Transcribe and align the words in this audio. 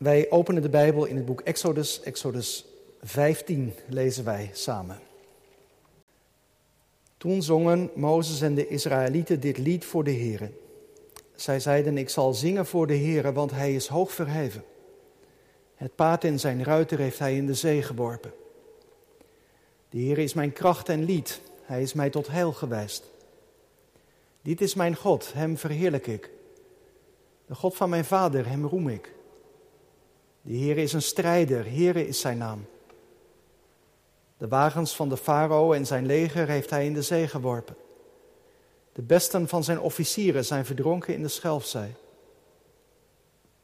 Wij 0.00 0.30
openen 0.30 0.62
de 0.62 0.68
Bijbel 0.68 1.04
in 1.04 1.16
het 1.16 1.24
boek 1.24 1.40
Exodus, 1.40 2.00
Exodus 2.00 2.66
15 3.02 3.74
lezen 3.86 4.24
wij 4.24 4.50
samen. 4.52 5.00
Toen 7.16 7.42
zongen 7.42 7.90
Mozes 7.94 8.40
en 8.40 8.54
de 8.54 8.68
Israëlieten 8.68 9.40
dit 9.40 9.58
lied 9.58 9.84
voor 9.84 10.04
de 10.04 10.12
Heere. 10.12 10.50
Zij 11.34 11.60
zeiden, 11.60 11.98
ik 11.98 12.08
zal 12.08 12.34
zingen 12.34 12.66
voor 12.66 12.86
de 12.86 12.96
Heere, 12.96 13.32
want 13.32 13.50
hij 13.50 13.74
is 13.74 13.86
hoog 13.86 14.12
verheven. 14.12 14.64
Het 15.74 15.94
paard 15.94 16.24
en 16.24 16.40
zijn 16.40 16.64
ruiter 16.64 16.98
heeft 16.98 17.18
hij 17.18 17.36
in 17.36 17.46
de 17.46 17.54
zee 17.54 17.82
geworpen. 17.82 18.32
De 19.88 19.98
Heere 19.98 20.22
is 20.22 20.34
mijn 20.34 20.52
kracht 20.52 20.88
en 20.88 21.04
lied, 21.04 21.40
hij 21.62 21.82
is 21.82 21.92
mij 21.92 22.10
tot 22.10 22.26
heil 22.26 22.52
gewijst. 22.52 23.10
Dit 24.42 24.60
is 24.60 24.74
mijn 24.74 24.96
God, 24.96 25.32
hem 25.32 25.56
verheerlijk 25.56 26.06
ik. 26.06 26.30
De 27.46 27.54
God 27.54 27.76
van 27.76 27.90
mijn 27.90 28.04
vader, 28.04 28.48
hem 28.48 28.66
roem 28.66 28.88
ik. 28.88 29.18
De 30.42 30.56
Heere 30.56 30.82
is 30.82 30.92
een 30.92 31.02
strijder, 31.02 31.64
Heere 31.64 32.06
is 32.06 32.20
zijn 32.20 32.38
naam. 32.38 32.66
De 34.36 34.48
wagens 34.48 34.96
van 34.96 35.08
de 35.08 35.16
farao 35.16 35.72
en 35.72 35.86
zijn 35.86 36.06
leger 36.06 36.48
heeft 36.48 36.70
hij 36.70 36.86
in 36.86 36.94
de 36.94 37.02
zee 37.02 37.28
geworpen. 37.28 37.76
De 38.92 39.02
besten 39.02 39.48
van 39.48 39.64
zijn 39.64 39.80
officieren 39.80 40.44
zijn 40.44 40.64
verdronken 40.64 41.14
in 41.14 41.22
de 41.22 41.28
Schelfzij. 41.28 41.94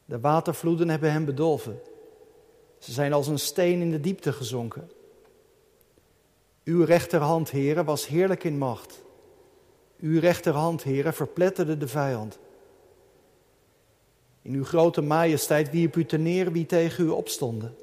De 0.05 0.21
watervloeden 0.21 0.89
hebben 0.89 1.13
hem 1.13 1.25
bedolven. 1.25 1.81
Ze 2.79 2.93
zijn 2.93 3.13
als 3.13 3.27
een 3.27 3.39
steen 3.39 3.81
in 3.81 3.91
de 3.91 4.01
diepte 4.01 4.33
gezonken. 4.33 4.91
Uw 6.65 6.85
rechterhand, 6.85 7.51
heren, 7.51 7.85
was 7.85 8.07
heerlijk 8.07 8.45
in 8.45 8.59
macht. 8.59 9.03
Uw 10.01 10.21
rechterhand, 10.21 10.83
heren, 10.83 11.15
verpletterde 11.15 11.77
de 11.77 11.89
vijand. 11.89 12.39
In 14.47 14.55
uw 14.55 14.65
grote 14.65 15.03
majesteit 15.03 15.71
wierp 15.71 15.97
u 15.97 16.05
te 16.05 16.17
neer 16.17 16.53
wie 16.53 16.67
tegen 16.67 17.05
u 17.05 17.09
opstonden. 17.09 17.77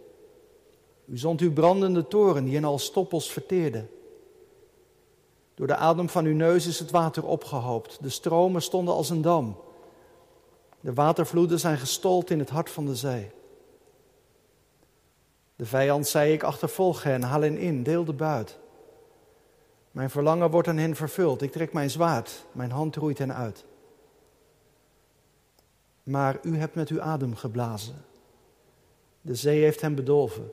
U 1.05 1.17
zond 1.17 1.41
uw 1.41 1.53
brandende 1.53 2.07
toren 2.07 2.43
die 2.43 2.53
hen 2.53 2.63
als 2.63 2.83
stoppels 2.83 3.31
verteerde. 3.31 3.85
Door 5.55 5.67
de 5.67 5.75
adem 5.75 6.09
van 6.09 6.25
uw 6.25 6.35
neus 6.35 6.67
is 6.67 6.79
het 6.79 6.91
water 6.91 7.25
opgehoopt. 7.25 7.97
De 8.01 8.09
stromen 8.09 8.61
stonden 8.61 8.93
als 8.93 9.09
een 9.09 9.21
dam. 9.21 9.57
De 10.79 10.93
watervloeden 10.93 11.59
zijn 11.59 11.77
gestold 11.77 12.29
in 12.29 12.39
het 12.39 12.49
hart 12.49 12.69
van 12.69 12.85
de 12.85 12.95
zee. 12.95 13.29
De 15.55 15.65
vijand 15.65 16.07
zei 16.07 16.33
ik 16.33 16.43
achtervolg 16.43 17.03
hen, 17.03 17.21
haal 17.21 17.41
hen 17.41 17.57
in, 17.57 17.83
deel 17.83 18.05
de 18.05 18.13
buit. 18.13 18.59
Mijn 19.91 20.09
verlangen 20.09 20.51
wordt 20.51 20.67
aan 20.67 20.77
hen 20.77 20.95
vervuld. 20.95 21.41
Ik 21.41 21.51
trek 21.51 21.73
mijn 21.73 21.89
zwaard, 21.89 22.45
mijn 22.51 22.71
hand 22.71 22.95
roeit 22.95 23.17
hen 23.17 23.33
uit. 23.33 23.65
Maar 26.03 26.39
u 26.41 26.57
hebt 26.57 26.75
met 26.75 26.89
uw 26.89 27.01
adem 27.01 27.35
geblazen. 27.35 28.05
De 29.21 29.35
zee 29.35 29.61
heeft 29.61 29.81
hen 29.81 29.95
bedolven. 29.95 30.51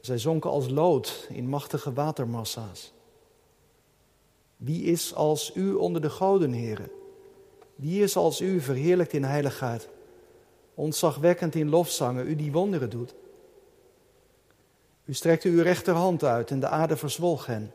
Zij 0.00 0.18
zonken 0.18 0.50
als 0.50 0.68
lood 0.68 1.26
in 1.28 1.48
machtige 1.48 1.92
watermassa's. 1.92 2.92
Wie 4.56 4.82
is 4.82 5.14
als 5.14 5.54
u 5.54 5.72
onder 5.72 6.00
de 6.00 6.10
goden, 6.10 6.52
heren? 6.52 6.90
Wie 7.74 8.02
is 8.02 8.16
als 8.16 8.40
u 8.40 8.60
verheerlijkt 8.60 9.12
in 9.12 9.24
heiligheid, 9.24 9.88
ontzagwekkend 10.74 11.54
in 11.54 11.68
lofzangen, 11.68 12.28
u 12.28 12.36
die 12.36 12.52
wonderen 12.52 12.90
doet? 12.90 13.14
U 15.04 15.14
strekte 15.14 15.48
uw 15.48 15.62
rechterhand 15.62 16.24
uit 16.24 16.50
en 16.50 16.60
de 16.60 16.68
aarde 16.68 16.96
verzwolg 16.96 17.46
hen. 17.46 17.72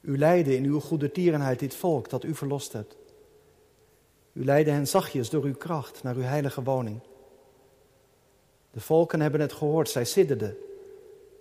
U 0.00 0.18
leidde 0.18 0.56
in 0.56 0.64
uw 0.64 0.80
goede 0.80 1.10
tierenheid 1.10 1.58
dit 1.58 1.74
volk 1.74 2.08
dat 2.08 2.24
u 2.24 2.34
verlost 2.34 2.72
hebt. 2.72 2.96
U 4.32 4.44
leidde 4.44 4.70
hen 4.70 4.88
zachtjes 4.88 5.30
door 5.30 5.44
uw 5.44 5.56
kracht 5.56 6.02
naar 6.02 6.14
uw 6.14 6.22
heilige 6.22 6.62
woning. 6.62 7.00
De 8.70 8.80
volken 8.80 9.20
hebben 9.20 9.40
het 9.40 9.52
gehoord, 9.52 9.88
zij 9.88 10.04
sidderden. 10.04 10.56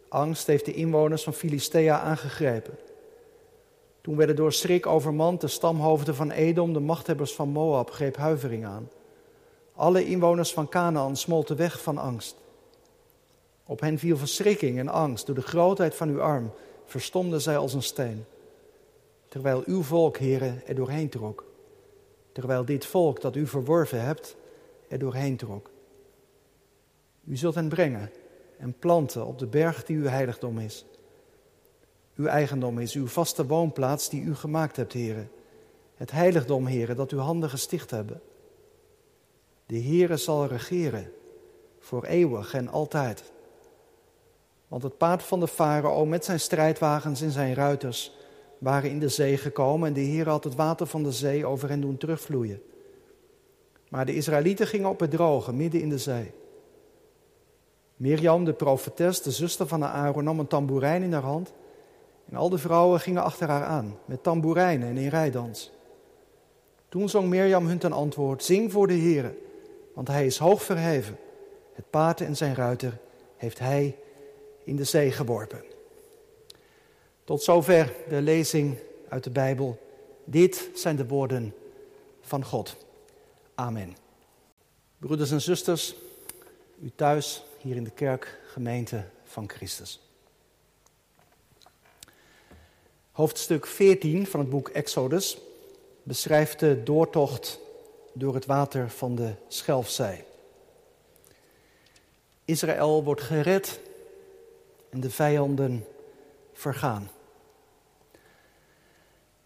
Angst 0.09 0.47
heeft 0.47 0.65
de 0.65 0.73
inwoners 0.73 1.23
van 1.23 1.33
Filistea 1.33 1.99
aangegrepen. 1.99 2.77
Toen 4.01 4.15
werden 4.15 4.35
door 4.35 4.53
schrik 4.53 4.85
overmand 4.85 5.41
de 5.41 5.47
stamhoofden 5.47 6.15
van 6.15 6.31
Edom, 6.31 6.73
de 6.73 6.79
machthebbers 6.79 7.33
van 7.33 7.49
Moab, 7.49 7.91
greep 7.91 8.15
huivering 8.15 8.65
aan. 8.65 8.89
Alle 9.75 10.05
inwoners 10.05 10.53
van 10.53 10.69
Canaan 10.69 11.15
smolten 11.15 11.57
weg 11.57 11.81
van 11.81 11.97
angst. 11.97 12.35
Op 13.65 13.79
hen 13.79 13.99
viel 13.99 14.17
verschrikking 14.17 14.79
en 14.79 14.89
angst. 14.89 15.25
Door 15.25 15.35
de 15.35 15.41
grootheid 15.41 15.95
van 15.95 16.09
uw 16.09 16.21
arm 16.21 16.51
verstomden 16.85 17.41
zij 17.41 17.57
als 17.57 17.73
een 17.73 17.83
steen. 17.83 18.25
Terwijl 19.27 19.63
uw 19.65 19.81
volk, 19.81 20.17
heren, 20.17 20.61
er 20.65 20.75
doorheen 20.75 21.09
trok. 21.09 21.50
Terwijl 22.31 22.65
dit 22.65 22.85
volk 22.85 23.21
dat 23.21 23.35
u 23.35 23.47
verworven 23.47 24.01
hebt, 24.01 24.35
er 24.87 24.99
doorheen 24.99 25.37
trok. 25.37 25.69
U 27.23 27.37
zult 27.37 27.55
hen 27.55 27.69
brengen 27.69 28.11
en 28.57 28.73
planten 28.79 29.25
op 29.25 29.39
de 29.39 29.47
berg 29.47 29.85
die 29.85 29.97
uw 29.97 30.07
heiligdom 30.07 30.59
is. 30.59 30.85
Uw 32.15 32.25
eigendom 32.25 32.79
is 32.79 32.93
uw 32.93 33.07
vaste 33.07 33.45
woonplaats 33.45 34.09
die 34.09 34.21
u 34.21 34.35
gemaakt 34.35 34.75
hebt, 34.75 34.93
heren. 34.93 35.31
Het 35.95 36.11
heiligdom, 36.11 36.65
heren, 36.65 36.95
dat 36.95 37.11
uw 37.11 37.19
handen 37.19 37.49
gesticht 37.49 37.91
hebben. 37.91 38.21
De 39.65 39.81
Heere 39.81 40.17
zal 40.17 40.45
regeren 40.45 41.11
voor 41.79 42.05
eeuwig 42.05 42.53
en 42.53 42.67
altijd. 42.67 43.31
Want 44.67 44.83
het 44.83 44.97
paard 44.97 45.23
van 45.23 45.39
de 45.39 45.47
farao 45.47 46.05
met 46.05 46.25
zijn 46.25 46.39
strijdwagens 46.39 47.21
en 47.21 47.31
zijn 47.31 47.53
ruiters 47.53 48.11
waren 48.61 48.89
in 48.89 48.99
de 48.99 49.09
zee 49.09 49.37
gekomen 49.37 49.87
en 49.87 49.93
de 49.93 49.99
Heer 49.99 50.29
had 50.29 50.43
het 50.43 50.55
water 50.55 50.87
van 50.87 51.03
de 51.03 51.11
zee 51.11 51.45
over 51.45 51.69
hen 51.69 51.81
doen 51.81 51.97
terugvloeien. 51.97 52.61
Maar 53.89 54.05
de 54.05 54.15
Israëlieten 54.15 54.67
gingen 54.67 54.89
op 54.89 54.99
het 54.99 55.11
droge, 55.11 55.53
midden 55.53 55.81
in 55.81 55.89
de 55.89 55.97
zee. 55.97 56.31
Mirjam, 57.95 58.45
de 58.45 58.53
profetes, 58.53 59.21
de 59.21 59.31
zuster 59.31 59.67
van 59.67 59.85
Aaron, 59.85 60.23
nam 60.23 60.39
een 60.39 60.47
tamboerijn 60.47 61.03
in 61.03 61.13
haar 61.13 61.21
hand. 61.21 61.53
En 62.29 62.35
al 62.35 62.49
de 62.49 62.57
vrouwen 62.57 62.99
gingen 62.99 63.23
achter 63.23 63.47
haar 63.47 63.63
aan, 63.63 63.97
met 64.05 64.23
tamboerijnen 64.23 64.89
en 64.89 64.97
in 64.97 65.09
rijdans. 65.09 65.71
Toen 66.89 67.09
zong 67.09 67.29
Mirjam 67.29 67.67
hun 67.67 67.79
ten 67.79 67.91
antwoord, 67.91 68.43
zing 68.43 68.71
voor 68.71 68.87
de 68.87 68.93
Heer, 68.93 69.35
want 69.93 70.07
hij 70.07 70.25
is 70.25 70.37
hoog 70.37 70.63
verheven. 70.63 71.17
Het 71.73 71.89
paard 71.89 72.21
en 72.21 72.35
zijn 72.35 72.55
ruiter 72.55 72.99
heeft 73.37 73.59
hij 73.59 73.97
in 74.63 74.75
de 74.75 74.83
zee 74.83 75.11
geworpen. 75.11 75.70
Tot 77.23 77.43
zover 77.43 77.93
de 78.09 78.21
lezing 78.21 78.77
uit 79.09 79.23
de 79.23 79.29
Bijbel. 79.29 79.79
Dit 80.23 80.69
zijn 80.73 80.95
de 80.95 81.07
woorden 81.07 81.55
van 82.21 82.45
God. 82.45 82.75
Amen. 83.55 83.95
Broeders 84.97 85.31
en 85.31 85.41
zusters, 85.41 85.95
u 86.81 86.91
thuis, 86.95 87.43
hier 87.57 87.75
in 87.75 87.83
de 87.83 87.91
kerk, 87.91 88.39
gemeente 88.45 89.03
van 89.23 89.49
Christus. 89.49 89.99
Hoofdstuk 93.11 93.65
14 93.65 94.27
van 94.27 94.39
het 94.39 94.49
boek 94.49 94.69
Exodus 94.69 95.37
beschrijft 96.03 96.59
de 96.59 96.83
doortocht 96.83 97.59
door 98.13 98.33
het 98.33 98.45
water 98.45 98.89
van 98.89 99.15
de 99.15 99.33
Schelfzij. 99.47 100.25
Israël 102.45 103.03
wordt 103.03 103.21
gered 103.21 103.79
en 104.89 104.99
de 104.99 105.09
vijanden 105.09 105.85
vergaan. 106.61 107.09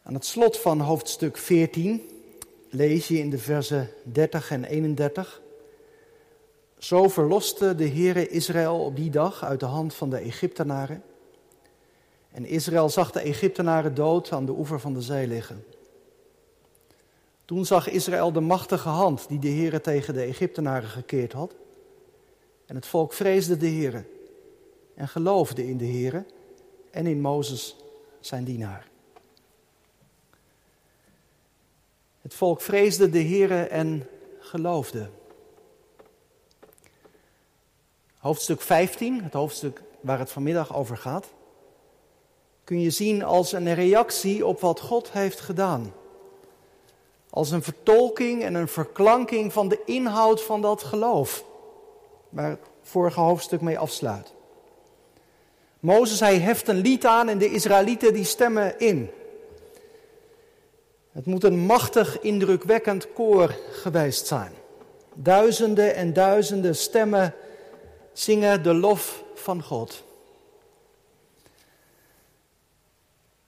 Aan 0.03 0.13
het 0.13 0.25
slot 0.25 0.59
van 0.59 0.79
hoofdstuk 0.79 1.38
14 1.38 2.01
lees 2.69 3.07
je 3.07 3.17
in 3.17 3.29
de 3.29 3.38
versen 3.38 3.89
30 4.03 4.51
en 4.51 4.63
31. 4.63 5.41
Zo 6.77 7.07
verloste 7.07 7.75
de 7.75 7.88
Heere 7.88 8.27
Israël 8.27 8.79
op 8.79 8.95
die 8.95 9.09
dag 9.09 9.44
uit 9.44 9.59
de 9.59 9.65
hand 9.65 9.94
van 9.94 10.09
de 10.09 10.17
Egyptenaren. 10.17 11.03
En 12.31 12.45
Israël 12.45 12.89
zag 12.89 13.12
de 13.12 13.19
Egyptenaren 13.19 13.94
dood 13.94 14.31
aan 14.31 14.45
de 14.45 14.51
oever 14.51 14.79
van 14.79 14.94
de 14.94 15.01
zee 15.01 15.27
liggen. 15.27 15.65
Toen 17.45 17.65
zag 17.65 17.89
Israël 17.89 18.31
de 18.31 18.39
machtige 18.39 18.89
hand 18.89 19.27
die 19.27 19.39
de 19.39 19.50
Heere 19.50 19.81
tegen 19.81 20.13
de 20.13 20.21
Egyptenaren 20.21 20.89
gekeerd 20.89 21.33
had. 21.33 21.56
En 22.65 22.75
het 22.75 22.85
volk 22.85 23.13
vreesde 23.13 23.57
de 23.57 23.69
Heere 23.69 24.03
en 24.95 25.07
geloofde 25.07 25.67
in 25.67 25.77
de 25.77 25.88
Heere 25.88 26.25
en 26.95 27.07
in 27.07 27.21
Mozes 27.21 27.75
zijn 28.19 28.44
dienaar. 28.44 28.88
Het 32.21 32.33
volk 32.33 32.62
vreesde 32.62 33.09
de 33.09 33.24
Heere 33.24 33.63
en 33.63 34.07
geloofde. 34.39 35.09
Hoofdstuk 38.18 38.62
15, 38.62 39.24
het 39.24 39.33
hoofdstuk 39.33 39.81
waar 40.01 40.19
het 40.19 40.31
vanmiddag 40.31 40.75
over 40.75 40.97
gaat, 40.97 41.27
kun 42.63 42.81
je 42.81 42.89
zien 42.89 43.24
als 43.24 43.51
een 43.51 43.74
reactie 43.74 44.45
op 44.45 44.59
wat 44.59 44.80
God 44.80 45.12
heeft 45.12 45.39
gedaan. 45.39 45.94
Als 47.30 47.51
een 47.51 47.63
vertolking 47.63 48.44
en 48.44 48.53
een 48.53 48.68
verklanking 48.68 49.53
van 49.53 49.68
de 49.68 49.81
inhoud 49.86 50.44
van 50.44 50.62
dat 50.62 50.83
geloof, 50.83 51.45
waar 52.30 52.50
het 52.50 52.69
vorige 52.81 53.19
hoofdstuk 53.19 53.62
mee 53.62 53.80
afsluit. 53.80 54.34
Mozes, 55.85 56.19
hij 56.19 56.39
heft 56.39 56.67
een 56.67 56.77
lied 56.77 57.05
aan 57.05 57.29
en 57.29 57.37
de 57.37 57.51
Israëlieten 57.51 58.13
die 58.13 58.23
stemmen 58.23 58.79
in. 58.79 59.09
Het 61.11 61.25
moet 61.25 61.43
een 61.43 61.59
machtig, 61.59 62.19
indrukwekkend 62.19 63.13
koor 63.13 63.55
geweest 63.71 64.27
zijn. 64.27 64.51
Duizenden 65.13 65.95
en 65.95 66.13
duizenden 66.13 66.75
stemmen 66.75 67.33
zingen 68.13 68.63
de 68.63 68.73
lof 68.73 69.23
van 69.33 69.63
God. 69.63 70.03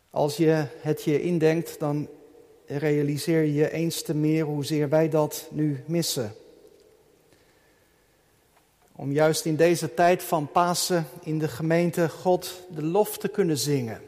Als 0.10 0.38
je 0.38 0.66
het 0.82 1.04
je 1.04 1.22
indenkt, 1.22 1.80
dan 1.80 2.08
realiseer 2.66 3.44
je 3.44 3.72
eens 3.72 4.02
te 4.02 4.16
meer 4.16 4.46
hoezeer 4.46 4.90
wij 4.90 5.10
dat 5.10 5.48
nu 5.52 5.84
missen. 5.86 6.36
Om 9.00 9.12
juist 9.12 9.46
in 9.46 9.56
deze 9.56 9.94
tijd 9.94 10.24
van 10.24 10.52
Pasen 10.52 11.08
in 11.22 11.40
de 11.40 11.48
gemeente 11.48 12.10
God 12.10 12.62
de 12.70 12.84
lof 12.84 13.18
te 13.18 13.28
kunnen 13.28 13.58
zingen. 13.58 14.02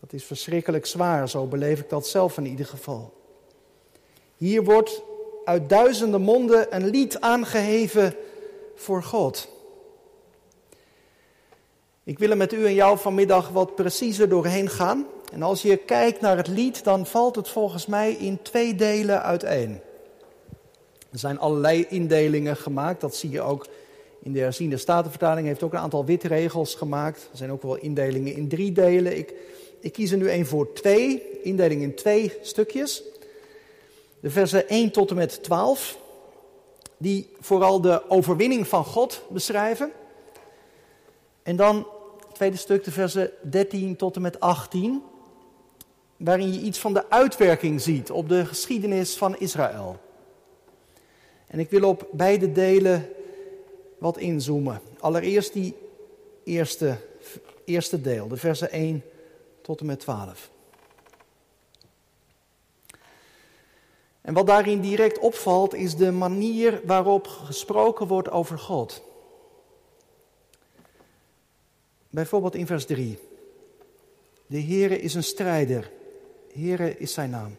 Dat 0.00 0.12
is 0.12 0.24
verschrikkelijk 0.24 0.86
zwaar, 0.86 1.28
zo 1.28 1.44
beleef 1.44 1.80
ik 1.80 1.88
dat 1.88 2.06
zelf 2.06 2.38
in 2.38 2.46
ieder 2.46 2.66
geval. 2.66 3.12
Hier 4.36 4.64
wordt 4.64 5.02
uit 5.44 5.68
duizenden 5.68 6.20
monden 6.20 6.76
een 6.76 6.86
lied 6.86 7.20
aangeheven 7.20 8.14
voor 8.74 9.02
God. 9.02 9.48
Ik 12.04 12.18
wil 12.18 12.30
er 12.30 12.36
met 12.36 12.52
u 12.52 12.66
en 12.66 12.74
jou 12.74 12.98
vanmiddag 12.98 13.48
wat 13.48 13.74
preciezer 13.74 14.28
doorheen 14.28 14.68
gaan. 14.68 15.06
En 15.32 15.42
als 15.42 15.62
je 15.62 15.76
kijkt 15.76 16.20
naar 16.20 16.36
het 16.36 16.48
lied, 16.48 16.84
dan 16.84 17.06
valt 17.06 17.36
het 17.36 17.48
volgens 17.48 17.86
mij 17.86 18.12
in 18.12 18.42
twee 18.42 18.74
delen 18.74 19.22
uiteen. 19.22 19.80
Er 21.10 21.18
zijn 21.18 21.38
allerlei 21.38 21.86
indelingen 21.88 22.56
gemaakt, 22.56 23.00
dat 23.00 23.16
zie 23.16 23.30
je 23.30 23.40
ook 23.40 23.66
in 24.22 24.32
de 24.32 24.40
herziende 24.40 24.76
statenvertaling. 24.76 25.46
heeft 25.46 25.62
ook 25.62 25.72
een 25.72 25.78
aantal 25.78 26.04
witregels 26.04 26.74
gemaakt. 26.74 27.28
Er 27.32 27.38
zijn 27.38 27.52
ook 27.52 27.62
wel 27.62 27.76
indelingen 27.76 28.34
in 28.34 28.48
drie 28.48 28.72
delen. 28.72 29.16
Ik, 29.16 29.34
ik 29.80 29.92
kies 29.92 30.10
er 30.10 30.16
nu 30.16 30.28
één 30.28 30.46
voor 30.46 30.72
twee, 30.72 31.22
indeling 31.42 31.82
in 31.82 31.94
twee 31.94 32.32
stukjes. 32.42 33.02
De 34.20 34.30
versen 34.30 34.68
1 34.68 34.90
tot 34.90 35.10
en 35.10 35.16
met 35.16 35.42
12, 35.42 35.98
die 36.96 37.30
vooral 37.40 37.80
de 37.80 38.10
overwinning 38.10 38.66
van 38.68 38.84
God 38.84 39.22
beschrijven. 39.28 39.92
En 41.42 41.56
dan 41.56 41.86
het 42.26 42.34
tweede 42.34 42.56
stuk, 42.56 42.84
de 42.84 42.92
versen 42.92 43.30
13 43.42 43.96
tot 43.96 44.16
en 44.16 44.22
met 44.22 44.40
18, 44.40 45.02
waarin 46.16 46.52
je 46.52 46.60
iets 46.60 46.78
van 46.78 46.94
de 46.94 47.10
uitwerking 47.10 47.80
ziet 47.80 48.10
op 48.10 48.28
de 48.28 48.46
geschiedenis 48.46 49.16
van 49.16 49.38
Israël. 49.38 49.98
En 51.46 51.58
ik 51.58 51.70
wil 51.70 51.88
op 51.88 52.08
beide 52.12 52.52
delen 52.52 53.08
wat 53.98 54.18
inzoomen. 54.18 54.80
Allereerst 54.98 55.52
die 55.52 55.74
eerste, 56.44 56.96
eerste 57.64 58.00
deel, 58.00 58.28
de 58.28 58.36
versen 58.36 58.70
1 58.70 59.02
tot 59.62 59.80
en 59.80 59.86
met 59.86 60.00
12. 60.00 60.50
En 64.20 64.34
wat 64.34 64.46
daarin 64.46 64.80
direct 64.80 65.18
opvalt 65.18 65.74
is 65.74 65.96
de 65.96 66.10
manier 66.10 66.80
waarop 66.84 67.26
gesproken 67.26 68.06
wordt 68.06 68.30
over 68.30 68.58
God. 68.58 69.02
Bijvoorbeeld 72.10 72.54
in 72.54 72.66
vers 72.66 72.84
3. 72.84 73.18
De 74.46 74.62
Heere 74.62 75.00
is 75.00 75.14
een 75.14 75.22
strijder. 75.22 75.90
Heere 76.52 76.98
is 76.98 77.12
zijn 77.12 77.30
naam. 77.30 77.56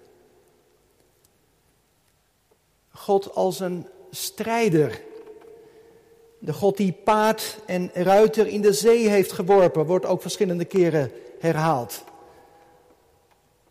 God 3.08 3.36
als 3.36 3.60
een 3.60 3.88
strijder. 4.12 5.02
De 6.40 6.54
God 6.54 6.78
die 6.78 6.92
paard 6.92 7.58
en 7.66 7.90
ruiter 7.94 8.48
in 8.48 8.62
de 8.62 8.74
zee 8.74 9.10
heeft 9.10 9.32
geworpen, 9.32 9.86
wordt 9.86 10.06
ook 10.06 10.22
verschillende 10.22 10.66
keren 10.66 11.12
herhaald. 11.40 12.04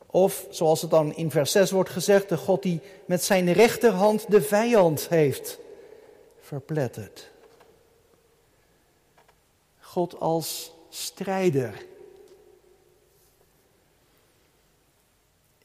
Of, 0.06 0.46
zoals 0.50 0.80
het 0.80 0.90
dan 0.90 1.14
in 1.14 1.30
vers 1.30 1.52
6 1.52 1.70
wordt 1.70 1.90
gezegd, 1.90 2.28
de 2.28 2.36
God 2.36 2.62
die 2.62 2.80
met 3.04 3.24
zijn 3.24 3.52
rechterhand 3.52 4.30
de 4.30 4.42
vijand 4.42 5.08
heeft 5.08 5.58
verpletterd. 6.40 7.30
God 9.80 10.20
als 10.20 10.72
strijder. 10.88 11.84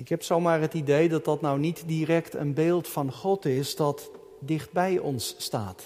Ik 0.01 0.09
heb 0.09 0.23
zomaar 0.23 0.61
het 0.61 0.73
idee 0.73 1.09
dat 1.09 1.25
dat 1.25 1.41
nou 1.41 1.59
niet 1.59 1.83
direct 1.87 2.33
een 2.33 2.53
beeld 2.53 2.87
van 2.87 3.11
God 3.11 3.45
is 3.45 3.75
dat 3.75 4.09
dicht 4.39 4.71
bij 4.71 4.97
ons 4.97 5.35
staat. 5.37 5.83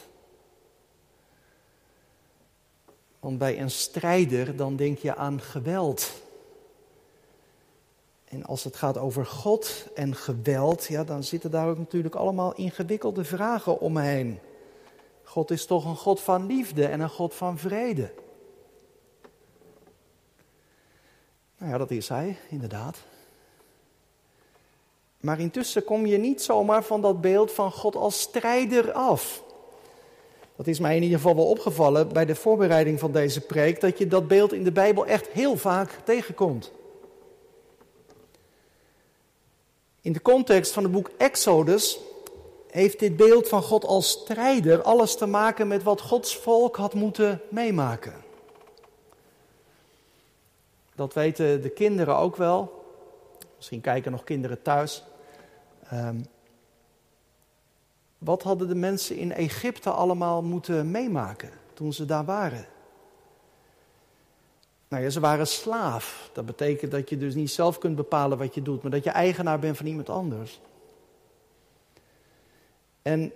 Want 3.20 3.38
bij 3.38 3.62
een 3.62 3.72
strijder 3.72 4.56
dan 4.56 4.76
denk 4.76 4.98
je 4.98 5.16
aan 5.16 5.42
geweld. 5.42 6.22
En 8.26 8.46
als 8.46 8.64
het 8.64 8.76
gaat 8.76 8.98
over 8.98 9.26
God 9.26 9.88
en 9.96 10.16
geweld, 10.16 10.86
ja, 10.86 11.04
dan 11.04 11.24
zitten 11.24 11.52
daar 11.52 11.68
ook 11.70 11.78
natuurlijk 11.78 12.16
allemaal 12.16 12.56
ingewikkelde 12.56 13.24
vragen 13.24 13.80
omheen. 13.80 14.40
God 15.24 15.52
is 15.52 15.66
toch 15.66 15.86
een 15.86 15.98
God 15.98 16.22
van 16.22 16.46
liefde 16.46 16.86
en 16.86 17.00
een 17.00 17.10
God 17.10 17.34
van 17.34 17.58
vrede. 17.58 18.14
Nou 21.58 21.72
ja, 21.72 21.78
dat 21.78 21.92
is 21.92 22.10
hij, 22.10 22.38
inderdaad. 22.50 23.04
Maar 25.20 25.40
intussen 25.40 25.84
kom 25.84 26.06
je 26.06 26.18
niet 26.18 26.42
zomaar 26.42 26.84
van 26.84 27.02
dat 27.02 27.22
beeld 27.22 27.52
van 27.52 27.72
God 27.72 27.96
als 27.96 28.20
strijder 28.20 28.92
af. 28.92 29.44
Dat 30.56 30.68
is 30.68 30.80
mij 30.80 30.96
in 30.96 31.04
ieder 31.04 31.18
geval 31.18 31.36
wel 31.36 31.50
opgevallen 31.50 32.14
bij 32.14 32.26
de 32.26 32.36
voorbereiding 32.36 33.00
van 33.00 33.12
deze 33.12 33.42
preek, 33.42 33.82
dat 33.82 33.98
je 33.98 34.08
dat 34.08 34.28
beeld 34.28 34.54
in 34.54 34.64
de 34.64 34.72
Bijbel 34.72 35.06
echt 35.06 35.28
heel 35.28 35.58
vaak 35.58 36.00
tegenkomt. 36.04 36.72
In 40.02 40.14
de 40.14 40.22
context 40.22 40.72
van 40.72 40.84
het 40.84 40.92
boek 40.92 41.10
Exodus 41.18 42.00
heeft 42.68 43.00
dit 43.00 43.18
beeld 43.18 43.48
van 43.48 43.62
God 43.62 43.86
als 43.86 44.10
strijder 44.10 44.82
alles 44.82 45.16
te 45.16 45.26
maken 45.26 45.68
met 45.68 45.84
wat 45.84 46.02
Gods 46.02 46.38
volk 46.38 46.76
had 46.76 46.94
moeten 46.94 47.42
meemaken. 47.50 48.24
Dat 50.96 51.14
weten 51.14 51.62
de 51.62 51.70
kinderen 51.70 52.16
ook 52.16 52.36
wel. 52.36 52.84
Misschien 53.56 53.82
kijken 53.82 54.12
nog 54.12 54.24
kinderen 54.24 54.62
thuis. 54.62 55.04
Um, 55.94 56.26
wat 58.18 58.44
hadden 58.44 58.68
de 58.68 58.76
mensen 58.76 59.18
in 59.18 59.32
Egypte 59.32 59.90
allemaal 59.90 60.44
moeten 60.44 60.92
meemaken 60.92 61.52
toen 61.74 61.94
ze 61.94 62.06
daar 62.06 62.26
waren? 62.26 62.66
Nou 64.88 65.04
ja, 65.04 65.10
ze 65.10 65.20
waren 65.20 65.48
slaaf. 65.48 66.30
Dat 66.34 66.46
betekent 66.46 66.92
dat 66.92 67.10
je 67.10 67.18
dus 67.18 67.36
niet 67.36 67.52
zelf 67.52 67.78
kunt 67.78 67.96
bepalen 67.96 68.38
wat 68.38 68.56
je 68.56 68.62
doet, 68.62 68.82
maar 68.82 68.92
dat 68.92 69.04
je 69.04 69.10
eigenaar 69.10 69.60
bent 69.60 69.78
van 69.78 69.86
iemand 69.86 70.10
anders. 70.10 70.62
En 73.02 73.34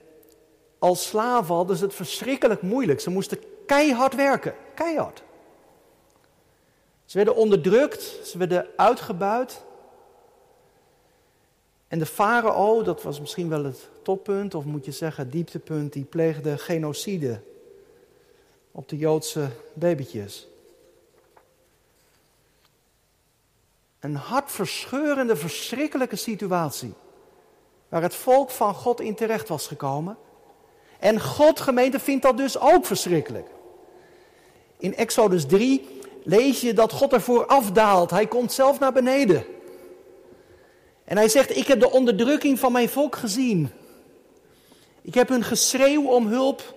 als 0.79 1.07
slaven 1.07 1.55
hadden 1.55 1.77
ze 1.77 1.83
het 1.83 1.93
verschrikkelijk 1.93 2.61
moeilijk. 2.61 2.99
Ze 2.99 3.09
moesten 3.09 3.39
keihard 3.65 4.15
werken, 4.15 4.55
keihard. 4.73 5.23
Ze 7.05 7.17
werden 7.17 7.35
onderdrukt, 7.35 8.01
ze 8.23 8.37
werden 8.37 8.67
uitgebuit. 8.75 9.61
En 11.89 11.99
de 11.99 12.05
farao, 12.05 12.83
dat 12.83 13.03
was 13.03 13.19
misschien 13.19 13.49
wel 13.49 13.63
het 13.63 13.89
toppunt, 14.03 14.55
of 14.55 14.65
moet 14.65 14.85
je 14.85 14.91
zeggen 14.91 15.29
dieptepunt, 15.29 15.93
die 15.93 16.03
pleegde 16.03 16.57
genocide 16.57 17.41
op 18.71 18.89
de 18.89 18.97
Joodse 18.97 19.49
babytjes. 19.73 20.47
Een 23.99 24.15
hartverscheurende, 24.15 25.35
verschrikkelijke 25.35 26.15
situatie. 26.15 26.93
Waar 27.89 28.01
het 28.01 28.15
volk 28.15 28.49
van 28.49 28.73
God 28.73 29.01
in 29.01 29.15
terecht 29.15 29.47
was 29.47 29.67
gekomen. 29.67 30.17
En 30.99 31.21
God, 31.21 31.59
gemeente, 31.59 31.99
vindt 31.99 32.23
dat 32.23 32.37
dus 32.37 32.59
ook 32.59 32.85
verschrikkelijk. 32.85 33.47
In 34.77 34.95
Exodus 34.95 35.45
3 35.45 35.87
lees 36.23 36.61
je 36.61 36.73
dat 36.73 36.91
God 36.91 37.13
ervoor 37.13 37.45
afdaalt. 37.45 38.09
Hij 38.09 38.27
komt 38.27 38.51
zelf 38.51 38.79
naar 38.79 38.93
beneden. 38.93 39.45
En 41.09 41.17
hij 41.17 41.29
zegt, 41.29 41.57
ik 41.57 41.67
heb 41.67 41.79
de 41.79 41.91
onderdrukking 41.91 42.59
van 42.59 42.71
mijn 42.71 42.89
volk 42.89 43.15
gezien. 43.15 43.69
Ik 45.01 45.13
heb 45.13 45.29
hun 45.29 45.43
geschreeuw 45.43 46.07
om 46.07 46.27
hulp 46.27 46.73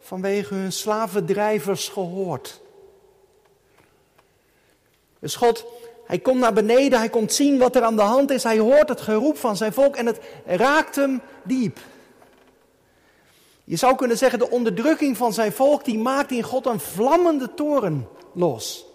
vanwege 0.00 0.54
hun 0.54 0.72
slavendrijvers 0.72 1.88
gehoord. 1.88 2.60
Dus 5.18 5.34
God, 5.36 5.64
hij 6.04 6.18
komt 6.18 6.40
naar 6.40 6.52
beneden, 6.52 6.98
hij 6.98 7.08
komt 7.08 7.32
zien 7.32 7.58
wat 7.58 7.76
er 7.76 7.82
aan 7.82 7.96
de 7.96 8.02
hand 8.02 8.30
is, 8.30 8.42
hij 8.42 8.58
hoort 8.58 8.88
het 8.88 9.00
geroep 9.00 9.38
van 9.38 9.56
zijn 9.56 9.72
volk 9.72 9.96
en 9.96 10.06
het 10.06 10.18
raakt 10.46 10.96
hem 10.96 11.20
diep. 11.42 11.78
Je 13.64 13.76
zou 13.76 13.96
kunnen 13.96 14.18
zeggen, 14.18 14.38
de 14.38 14.50
onderdrukking 14.50 15.16
van 15.16 15.32
zijn 15.32 15.52
volk, 15.52 15.84
die 15.84 15.98
maakt 15.98 16.30
in 16.30 16.42
God 16.42 16.66
een 16.66 16.80
vlammende 16.80 17.54
toren 17.54 18.08
los. 18.32 18.87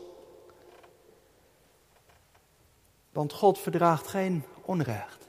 Want 3.13 3.33
God 3.33 3.59
verdraagt 3.59 4.07
geen 4.07 4.43
onrecht. 4.61 5.27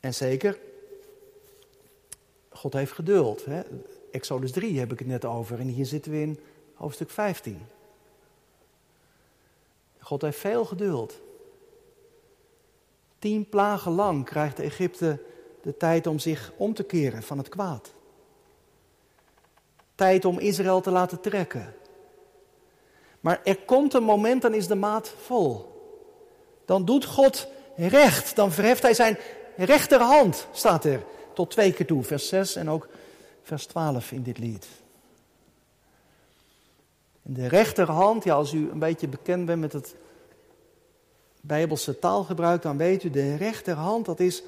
En 0.00 0.14
zeker, 0.14 0.58
God 2.48 2.72
heeft 2.72 2.92
geduld. 2.92 3.44
Hè? 3.44 3.62
Exodus 4.10 4.52
3 4.52 4.78
heb 4.78 4.92
ik 4.92 4.98
het 4.98 5.08
net 5.08 5.24
over 5.24 5.60
en 5.60 5.66
hier 5.66 5.86
zitten 5.86 6.12
we 6.12 6.20
in 6.20 6.40
hoofdstuk 6.74 7.10
15. 7.10 7.66
God 9.98 10.22
heeft 10.22 10.38
veel 10.38 10.64
geduld. 10.64 11.20
Tien 13.18 13.48
plagen 13.48 13.92
lang 13.92 14.24
krijgt 14.24 14.58
Egypte 14.58 15.22
de 15.62 15.76
tijd 15.76 16.06
om 16.06 16.18
zich 16.18 16.52
om 16.56 16.74
te 16.74 16.84
keren 16.84 17.22
van 17.22 17.38
het 17.38 17.48
kwaad. 17.48 17.92
Tijd 19.94 20.24
om 20.24 20.38
Israël 20.38 20.80
te 20.80 20.90
laten 20.90 21.20
trekken. 21.20 21.74
Maar 23.26 23.40
er 23.44 23.56
komt 23.56 23.94
een 23.94 24.02
moment, 24.02 24.42
dan 24.42 24.54
is 24.54 24.66
de 24.66 24.74
maat 24.74 25.12
vol. 25.22 25.74
Dan 26.64 26.84
doet 26.84 27.04
God 27.04 27.48
recht. 27.76 28.36
Dan 28.36 28.52
verheft 28.52 28.82
hij 28.82 28.94
zijn 28.94 29.18
rechterhand, 29.56 30.46
staat 30.52 30.84
er 30.84 31.02
tot 31.32 31.50
twee 31.50 31.72
keer 31.72 31.86
toe. 31.86 32.02
Vers 32.02 32.28
6 32.28 32.56
en 32.56 32.70
ook 32.70 32.88
vers 33.42 33.66
12 33.66 34.12
in 34.12 34.22
dit 34.22 34.38
lied. 34.38 34.66
En 37.22 37.32
de 37.32 37.46
rechterhand, 37.46 38.24
ja, 38.24 38.34
als 38.34 38.52
u 38.52 38.70
een 38.70 38.78
beetje 38.78 39.08
bekend 39.08 39.46
bent 39.46 39.60
met 39.60 39.72
het 39.72 39.94
Bijbelse 41.40 41.98
taalgebruik, 41.98 42.62
dan 42.62 42.76
weet 42.76 43.02
u, 43.02 43.10
de 43.10 43.36
rechterhand, 43.36 44.06
dat 44.06 44.20
is 44.20 44.42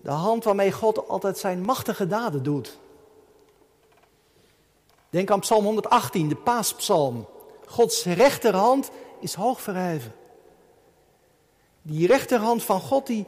de 0.00 0.10
hand 0.10 0.44
waarmee 0.44 0.72
God 0.72 1.08
altijd 1.08 1.38
zijn 1.38 1.60
machtige 1.60 2.06
daden 2.06 2.42
doet. 2.42 2.78
Denk 5.10 5.30
aan 5.30 5.40
Psalm 5.40 5.64
118, 5.64 6.28
de 6.28 6.36
paaspsalm. 6.36 7.26
Gods 7.66 8.04
rechterhand 8.04 8.90
is 9.20 9.34
hoog 9.34 9.60
verheven. 9.60 10.14
Die 11.82 12.06
rechterhand 12.06 12.62
van 12.62 12.80
God, 12.80 13.06
die, 13.06 13.26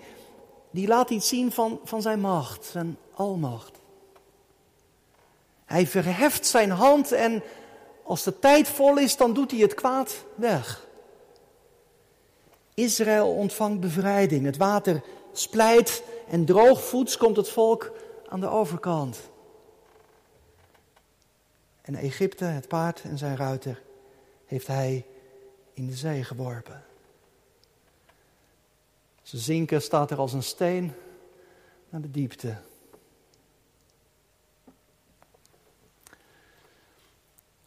die 0.71 0.87
laat 0.87 1.11
iets 1.11 1.29
zien 1.29 1.53
van, 1.53 1.81
van 1.85 2.03
zijn 2.03 2.21
macht, 2.21 2.65
zijn 2.65 2.99
almacht. 3.15 3.79
Hij 5.65 5.87
verheft 5.87 6.47
zijn 6.47 6.71
hand 6.71 7.13
en 7.13 7.43
als 8.03 8.23
de 8.23 8.39
tijd 8.39 8.69
vol 8.69 8.99
is, 8.99 9.17
dan 9.17 9.35
doet 9.35 9.51
hij 9.51 9.61
het 9.61 9.75
kwaad 9.75 10.25
weg. 10.35 10.87
Israël 12.75 13.35
ontvangt 13.35 13.81
bevrijding. 13.81 14.45
Het 14.45 14.57
water 14.57 15.03
splijt 15.33 16.03
en 16.29 16.45
droogvoets 16.45 17.17
komt 17.17 17.37
het 17.37 17.49
volk 17.49 17.93
aan 18.29 18.41
de 18.41 18.49
overkant. 18.49 19.19
En 21.83 21.95
Egypte, 21.95 22.45
het 22.45 22.69
paard 22.69 23.03
en 23.03 23.19
zijn 23.19 23.37
ruiter, 23.37 23.83
heeft 24.49 24.67
hij 24.67 25.07
in 25.73 25.87
de 25.87 25.97
zee 25.97 26.25
geworpen. 26.25 26.85
Ze 29.23 29.39
zinken 29.39 29.83
staat 29.83 30.11
er 30.11 30.19
als 30.19 30.33
een 30.33 30.43
steen 30.43 30.93
naar 31.89 32.01
de 32.01 32.11
diepte. 32.11 32.57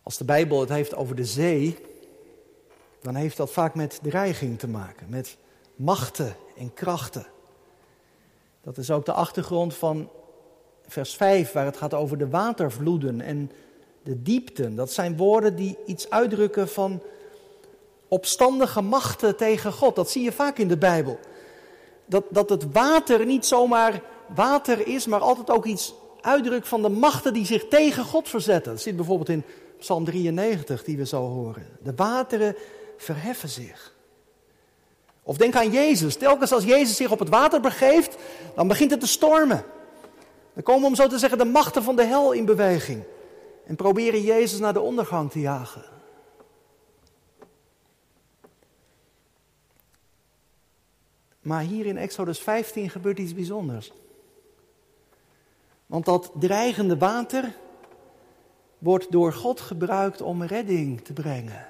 Als 0.02 0.18
de 0.18 0.24
Bijbel 0.26 0.60
het 0.60 0.70
heeft 0.70 0.96
over 0.96 1.16
de 1.16 1.26
zee, 1.26 1.78
dan 3.02 3.16
heeft 3.16 3.38
dat 3.38 3.52
vaak 3.52 3.76
met 3.76 4.00
dreiging 4.02 4.60
te 4.60 4.68
maken, 4.68 5.10
met 5.10 5.38
machten 5.76 6.36
en 6.58 6.74
krachten. 6.74 7.26
Dat 8.62 8.78
is 8.78 8.92
ook 8.92 9.06
de 9.06 9.14
achtergrond 9.14 9.76
van 9.76 10.10
vers 10.88 11.16
5, 11.16 11.52
waar 11.52 11.66
het 11.66 11.78
gaat 11.78 11.94
over 11.94 12.18
de 12.18 12.30
watervloeden 12.30 13.22
en 13.22 13.52
de 14.04 14.22
diepten. 14.22 14.76
Dat 14.76 14.92
zijn 14.92 15.18
woorden 15.18 15.56
die 15.56 15.78
iets 15.86 16.10
uitdrukken 16.10 16.70
van 16.70 17.02
opstandige 18.08 18.82
machten 18.82 19.36
tegen 19.36 19.74
God. 19.74 19.96
Dat 19.96 20.10
zie 20.10 20.24
je 20.24 20.32
vaak 20.32 20.58
in 20.58 20.68
de 20.68 20.78
Bijbel. 20.78 21.20
Dat, 22.06 22.24
dat 22.30 22.50
het 22.50 22.72
water 22.72 23.26
niet 23.26 23.46
zomaar 23.46 24.02
water 24.36 24.88
is, 24.88 25.06
maar 25.06 25.20
altijd 25.20 25.50
ook 25.50 25.66
iets 25.66 25.94
uitdrukt 26.22 26.68
van 26.68 26.82
de 26.82 26.90
machten 26.90 27.34
die 27.34 27.46
zich 27.46 27.68
tegen 27.68 28.04
God 28.04 28.30
verzetten. 28.30 28.72
Dat 28.72 28.82
zit 28.82 28.96
bijvoorbeeld 28.96 29.30
in 29.30 29.44
Psalm 29.80 30.06
93, 30.06 30.84
die 30.84 30.98
we 30.98 31.06
zo 31.06 31.22
horen. 31.22 31.68
De 31.84 31.94
wateren 31.96 32.56
verheffen 32.98 33.50
zich. 33.50 33.94
Of 35.24 35.38
denk 35.38 35.56
aan 35.56 35.72
Jezus. 35.72 36.16
Telkens 36.16 36.52
als 36.52 36.64
Jezus 36.64 36.96
zich 36.96 37.12
op 37.12 37.20
het 37.20 37.30
water 37.30 37.62
begeeft, 37.62 38.16
dan 38.56 38.68
begint 38.68 38.92
het 38.92 39.00
te 39.00 39.08
stormen. 39.08 39.64
Dan 40.54 40.64
komen, 40.64 40.88
om 40.88 40.96
zo 40.96 41.08
te 41.08 41.18
zeggen, 41.18 41.38
de 41.38 41.46
machten 41.46 41.84
van 41.84 41.96
de 41.96 42.04
hel 42.04 42.32
in 42.32 42.46
beweging. 42.46 43.04
En 43.72 43.78
proberen 43.78 44.22
Jezus 44.22 44.60
naar 44.60 44.74
de 44.74 44.80
ondergang 44.80 45.32
te 45.32 45.40
jagen. 45.40 45.84
Maar 51.40 51.62
hier 51.62 51.86
in 51.86 51.98
Exodus 51.98 52.40
15 52.40 52.90
gebeurt 52.90 53.20
iets 53.20 53.34
bijzonders. 53.34 53.92
Want 55.86 56.06
dat 56.06 56.32
dreigende 56.40 56.98
water 56.98 57.56
wordt 58.78 59.12
door 59.12 59.34
God 59.34 59.62
gebruikt 59.62 60.22
om 60.22 60.44
redding 60.44 61.02
te 61.02 61.14
brengen. 61.14 61.68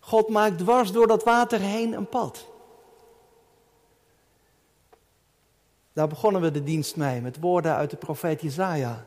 God 0.00 0.28
maakt 0.28 0.58
dwars 0.58 0.92
door 0.92 1.06
dat 1.06 1.24
water 1.24 1.60
heen 1.60 1.92
een 1.92 2.08
pad. 2.08 2.48
Daar 5.92 6.08
begonnen 6.08 6.40
we 6.40 6.50
de 6.50 6.62
dienst 6.62 6.96
mee 6.96 7.20
met 7.20 7.40
woorden 7.40 7.74
uit 7.74 7.90
de 7.90 7.96
profeet 7.96 8.40
Jezaja. 8.40 9.06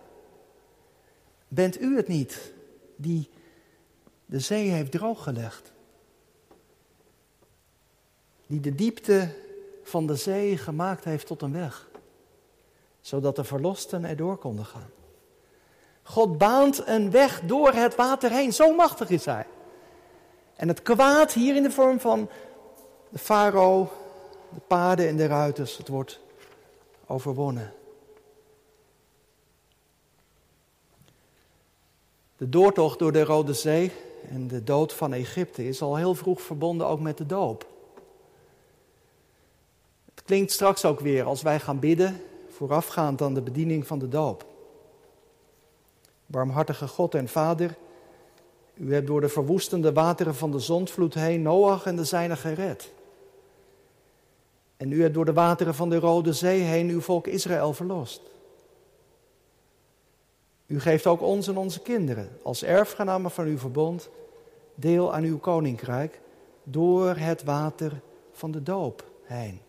Bent 1.49 1.81
u 1.81 1.95
het 1.95 2.07
niet 2.07 2.53
die 2.95 3.29
de 4.25 4.39
zee 4.39 4.69
heeft 4.69 4.91
drooggelegd? 4.91 5.71
Die 8.47 8.59
de 8.59 8.75
diepte 8.75 9.29
van 9.83 10.07
de 10.07 10.15
zee 10.15 10.57
gemaakt 10.57 11.03
heeft 11.03 11.27
tot 11.27 11.41
een 11.41 11.53
weg, 11.53 11.89
zodat 13.01 13.35
de 13.35 13.43
verlosten 13.43 14.05
erdoor 14.05 14.37
konden 14.37 14.65
gaan. 14.65 14.89
God 16.03 16.37
baant 16.37 16.87
een 16.87 17.11
weg 17.11 17.41
door 17.41 17.71
het 17.73 17.95
water 17.95 18.31
heen, 18.31 18.53
zo 18.53 18.75
machtig 18.75 19.09
is 19.09 19.25
hij. 19.25 19.47
En 20.55 20.67
het 20.67 20.81
kwaad 20.81 21.33
hier 21.33 21.55
in 21.55 21.63
de 21.63 21.71
vorm 21.71 21.99
van 21.99 22.29
de 23.09 23.17
farao, 23.17 23.91
de 24.53 24.59
paarden 24.67 25.07
en 25.07 25.17
de 25.17 25.27
ruiters, 25.27 25.77
het 25.77 25.87
wordt 25.87 26.19
overwonnen. 27.07 27.73
De 32.39 32.49
doortocht 32.49 32.99
door 32.99 33.11
de 33.11 33.23
Rode 33.23 33.53
Zee 33.53 33.91
en 34.29 34.47
de 34.47 34.63
dood 34.63 34.93
van 34.93 35.13
Egypte 35.13 35.67
is 35.67 35.81
al 35.81 35.95
heel 35.95 36.15
vroeg 36.15 36.41
verbonden 36.41 36.87
ook 36.87 36.99
met 36.99 37.17
de 37.17 37.25
doop. 37.25 37.67
Het 40.15 40.23
klinkt 40.23 40.51
straks 40.51 40.85
ook 40.85 40.99
weer 40.99 41.23
als 41.23 41.41
wij 41.41 41.59
gaan 41.59 41.79
bidden, 41.79 42.21
voorafgaand 42.49 43.21
aan 43.21 43.33
de 43.33 43.41
bediening 43.41 43.87
van 43.87 43.99
de 43.99 44.07
doop. 44.07 44.45
Barmhartige 46.25 46.87
God 46.87 47.15
en 47.15 47.27
Vader, 47.27 47.75
u 48.73 48.93
hebt 48.93 49.07
door 49.07 49.21
de 49.21 49.29
verwoestende 49.29 49.93
wateren 49.93 50.35
van 50.35 50.51
de 50.51 50.59
zondvloed 50.59 51.13
heen 51.13 51.41
Noach 51.41 51.85
en 51.85 51.95
de 51.95 52.05
zijnen 52.05 52.37
gered. 52.37 52.91
En 54.77 54.91
u 54.91 55.01
hebt 55.01 55.13
door 55.13 55.25
de 55.25 55.33
wateren 55.33 55.75
van 55.75 55.89
de 55.89 55.99
Rode 55.99 56.33
Zee 56.33 56.61
heen 56.61 56.89
uw 56.89 57.01
volk 57.01 57.27
Israël 57.27 57.73
verlost. 57.73 58.21
U 60.69 60.79
geeft 60.79 61.07
ook 61.07 61.21
ons 61.21 61.47
en 61.47 61.57
onze 61.57 61.79
kinderen 61.79 62.29
als 62.43 62.63
erfgenamen 62.63 63.31
van 63.31 63.45
uw 63.45 63.57
verbond 63.57 64.09
deel 64.75 65.13
aan 65.13 65.23
uw 65.23 65.39
koninkrijk 65.39 66.21
door 66.63 67.15
het 67.15 67.43
water 67.43 68.01
van 68.31 68.51
de 68.51 68.63
doop 68.63 69.03
heen. 69.23 69.61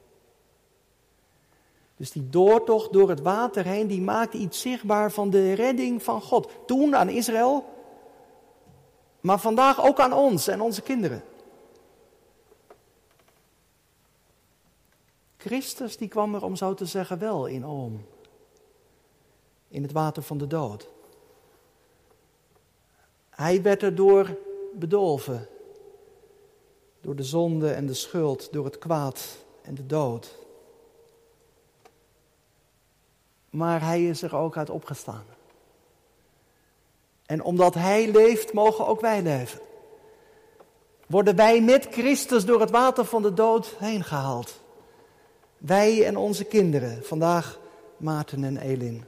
Dus 1.97 2.11
die 2.11 2.29
doortocht 2.29 2.93
door 2.93 3.09
het 3.09 3.21
water 3.21 3.65
heen, 3.65 3.87
die 3.87 4.01
maakt 4.01 4.35
iets 4.35 4.61
zichtbaar 4.61 5.13
van 5.13 5.31
de 5.31 5.53
redding 5.53 6.03
van 6.03 6.23
God. 6.23 6.51
Toen 6.67 6.97
aan 6.97 7.09
Israël, 7.09 7.65
maar 9.21 9.39
vandaag 9.39 9.85
ook 9.85 10.01
aan 10.01 10.13
ons 10.13 10.49
en 10.49 10.61
onze 10.61 10.83
kinderen. 10.83 11.23
Christus 15.37 15.97
die 15.97 16.09
kwam 16.09 16.35
er 16.35 16.45
om 16.45 16.57
zo 16.57 16.75
te 16.75 16.87
zeggen 16.87 17.19
wel 17.19 17.47
in 17.47 17.67
om. 17.67 18.05
In 19.71 19.83
het 19.83 19.93
water 19.93 20.23
van 20.23 20.39
de 20.39 20.47
dood. 20.47 20.89
Hij 23.31 23.63
werd 23.63 23.83
erdoor 23.83 24.37
bedolven. 24.75 25.49
Door 27.01 27.17
de 27.17 27.23
zonde 27.23 27.71
en 27.71 27.87
de 27.87 27.95
schuld, 27.95 28.53
door 28.53 28.65
het 28.65 28.79
kwaad 28.79 29.23
en 29.63 29.75
de 29.75 29.87
dood. 29.87 30.39
Maar 33.51 33.83
hij 33.83 34.07
is 34.07 34.23
er 34.23 34.37
ook 34.37 34.57
uit 34.57 34.71
opgestaan. 34.71 35.25
En 37.27 37.43
omdat 37.43 37.75
Hij 37.75 38.11
leeft, 38.11 38.53
mogen 38.53 38.87
ook 38.87 39.01
wij 39.01 39.23
leven. 39.23 39.61
Worden 41.07 41.37
wij 41.37 41.63
met 41.63 41.87
Christus 41.91 42.45
door 42.45 42.61
het 42.61 42.71
water 42.71 43.05
van 43.05 43.23
de 43.23 43.35
dood 43.35 43.75
heen 43.79 44.05
gehaald. 44.05 44.61
Wij 45.59 46.07
en 46.07 46.17
onze 46.17 46.45
kinderen, 46.45 47.05
vandaag 47.05 47.59
Maarten 47.97 48.45
en 48.45 48.57
Elin. 48.57 49.05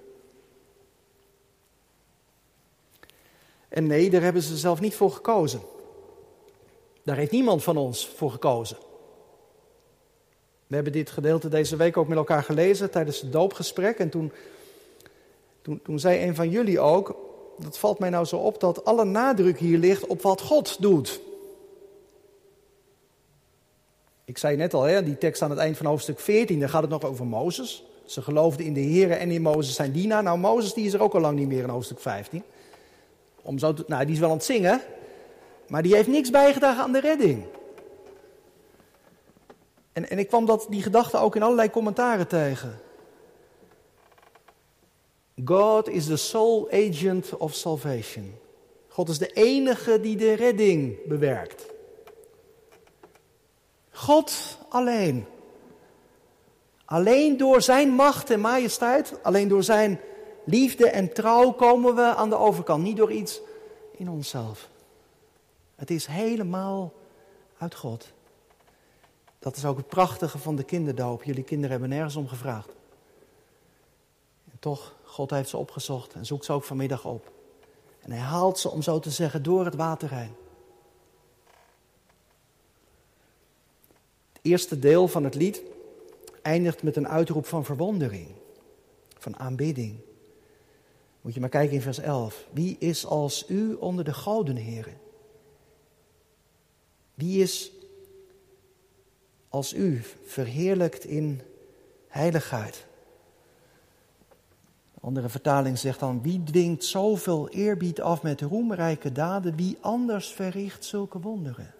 En 3.73 3.87
nee, 3.87 4.11
daar 4.11 4.23
hebben 4.23 4.43
ze 4.43 4.57
zelf 4.57 4.81
niet 4.81 4.95
voor 4.95 5.11
gekozen. 5.11 5.61
Daar 7.03 7.17
heeft 7.17 7.31
niemand 7.31 7.63
van 7.63 7.77
ons 7.77 8.09
voor 8.17 8.31
gekozen. 8.31 8.77
We 10.67 10.75
hebben 10.75 10.93
dit 10.93 11.11
gedeelte 11.11 11.49
deze 11.49 11.77
week 11.77 11.97
ook 11.97 12.09
met 12.09 12.19
elkaar 12.19 12.43
gelezen 12.43 12.91
tijdens 12.91 13.21
het 13.21 13.33
doopgesprek. 13.33 13.99
En 13.99 14.09
toen, 14.09 14.33
toen, 15.63 15.83
toen 15.83 15.99
zei 15.99 16.27
een 16.27 16.35
van 16.35 16.51
jullie 16.51 16.81
ook, 16.81 17.17
dat 17.59 17.79
valt 17.79 17.99
mij 17.99 18.11
nou 18.11 18.25
zo 18.25 18.37
op, 18.37 18.61
dat 18.61 18.85
alle 18.85 19.05
nadruk 19.05 19.59
hier 19.59 19.79
ligt 19.79 20.07
op 20.07 20.23
wat 20.23 20.41
God 20.41 20.83
doet. 20.83 21.21
Ik 24.25 24.39
zei 24.39 24.57
net 24.57 24.75
al, 24.75 24.83
hè, 24.83 25.05
die 25.05 25.19
tekst 25.19 25.43
aan 25.43 25.51
het 25.51 25.59
eind 25.59 25.77
van 25.77 25.87
hoofdstuk 25.87 26.21
14, 26.21 26.61
daar 26.61 26.69
gaat 26.69 26.83
het 26.83 26.91
nog 26.91 27.05
over 27.05 27.27
Mozes. 27.27 27.85
Ze 28.05 28.23
geloofden 28.23 28.67
in 28.67 28.75
de 28.75 28.81
Heer 28.81 29.11
en 29.11 29.31
in 29.31 29.43
Mozes 29.43 29.75
zijn 29.75 29.93
dienaar. 29.93 30.23
Nou, 30.23 30.39
Mozes 30.39 30.75
die 30.75 30.87
is 30.87 30.93
er 30.93 31.03
ook 31.03 31.15
al 31.15 31.21
lang 31.21 31.39
niet 31.39 31.49
meer 31.49 31.63
in 31.63 31.69
hoofdstuk 31.69 32.01
15. 32.01 32.43
Om 33.43 33.59
zo 33.59 33.75
nou, 33.87 34.05
die 34.05 34.15
is 34.15 34.21
wel 34.21 34.31
aan 34.31 34.37
het 34.37 34.45
zingen, 34.45 34.81
maar 35.69 35.83
die 35.83 35.95
heeft 35.95 36.09
niks 36.09 36.31
bijgedragen 36.31 36.83
aan 36.83 36.93
de 36.93 37.01
redding. 37.01 37.45
En, 39.93 40.11
en 40.11 40.19
ik 40.19 40.29
kwam 40.29 40.47
dat, 40.47 40.67
die 40.69 40.83
gedachte 40.83 41.19
ook 41.19 41.37
in 41.37 41.43
allerlei 41.43 41.71
commentaren 41.71 42.29
tegen. 42.29 42.81
God 45.45 45.89
is 45.89 46.07
the 46.07 46.17
sole 46.17 46.71
agent 46.71 47.37
of 47.37 47.55
salvation. 47.55 48.35
God 48.89 49.09
is 49.09 49.19
de 49.19 49.33
enige 49.33 50.01
die 50.01 50.17
de 50.17 50.33
redding 50.33 51.07
bewerkt. 51.07 51.67
God 53.91 54.59
alleen. 54.69 55.27
Alleen 56.85 57.37
door 57.37 57.63
zijn 57.63 57.89
macht 57.89 58.31
en 58.31 58.41
majesteit, 58.41 59.19
alleen 59.23 59.49
door 59.49 59.63
zijn 59.63 60.01
liefde 60.45 60.89
en 60.89 61.13
trouw 61.13 61.53
komen 61.53 61.95
we 61.95 62.15
aan 62.15 62.31
de 62.31 62.37
overkant. 62.37 62.83
Niet 62.83 62.97
door 62.97 63.13
iets 63.13 63.41
in 63.93 64.11
onszelf. 64.11 64.69
Het 65.75 65.91
is 65.91 66.07
helemaal 66.07 66.93
uit 67.59 67.75
God. 67.75 68.13
Dat 69.39 69.57
is 69.57 69.65
ook 69.65 69.77
het 69.77 69.89
prachtige 69.89 70.39
van 70.39 70.57
de 70.57 70.65
kinderdoop. 70.65 71.23
Jullie 71.23 71.45
kinderen 71.45 71.71
hebben 71.71 71.89
nergens 71.89 72.17
om 72.17 72.29
gevraagd. 72.29 72.69
En 74.51 74.59
toch, 74.59 74.95
God 75.05 75.31
heeft 75.31 75.49
ze 75.49 75.57
opgezocht 75.57 76.13
en 76.13 76.27
zoekt 76.27 76.45
ze 76.45 76.53
ook 76.53 76.65
vanmiddag 76.65 77.05
op. 77.05 77.31
En 78.01 78.11
hij 78.11 78.21
haalt 78.21 78.59
ze, 78.59 78.71
om 78.71 78.83
zo 78.83 78.99
te 78.99 79.11
zeggen, 79.11 79.43
door 79.43 79.65
het 79.65 79.75
water 79.75 80.15
heen. 80.15 80.35
Het 84.33 84.43
eerste 84.43 84.79
deel 84.79 85.09
van 85.09 85.25
het 85.25 85.35
lied 85.35 85.63
eindigt 86.43 86.83
met 86.83 86.97
een 86.97 87.09
uitroep 87.09 87.47
van 87.47 87.65
verwondering, 87.65 88.29
van 89.19 89.39
aanbidding. 89.39 89.99
Moet 91.23 91.35
je 91.35 91.41
maar 91.41 91.49
kijken 91.49 91.75
in 91.75 91.83
vers 91.83 91.99
11. 91.99 92.47
Wie 92.53 92.77
is 92.79 93.07
als 93.07 93.45
u 93.49 93.75
onder 93.75 94.05
de 94.05 94.13
goden, 94.15 94.57
heren? 94.57 95.01
Wie 97.15 97.43
is 97.43 97.73
als 99.49 99.73
u 99.73 100.03
verheerlijkt 100.25 101.05
in 101.05 101.41
heiligheid? 102.09 102.87
Andere 105.01 105.29
vertaling 105.29 105.79
zegt 105.79 106.01
dan: 106.01 106.23
Wie 106.23 106.43
dwingt 106.43 106.85
zoveel 106.85 107.49
eerbied 107.49 108.01
af 108.01 108.23
met 108.23 108.41
roemrijke 108.41 109.13
daden? 109.13 109.57
Wie 109.57 109.77
anders 109.81 110.29
verricht 110.29 110.85
zulke 110.85 111.21
wonderen? 111.21 111.75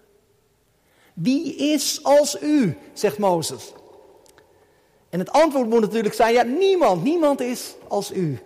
Wie 1.13 1.55
is 1.55 2.03
als 2.03 2.41
u, 2.41 2.77
zegt 2.93 3.17
Mozes. 3.17 3.73
En 5.09 5.19
het 5.19 5.31
antwoord 5.31 5.69
moet 5.69 5.81
natuurlijk 5.81 6.13
zijn: 6.13 6.33
ja, 6.33 6.43
niemand, 6.43 7.03
niemand 7.03 7.39
is 7.39 7.75
als 7.87 8.11
u. 8.13 8.39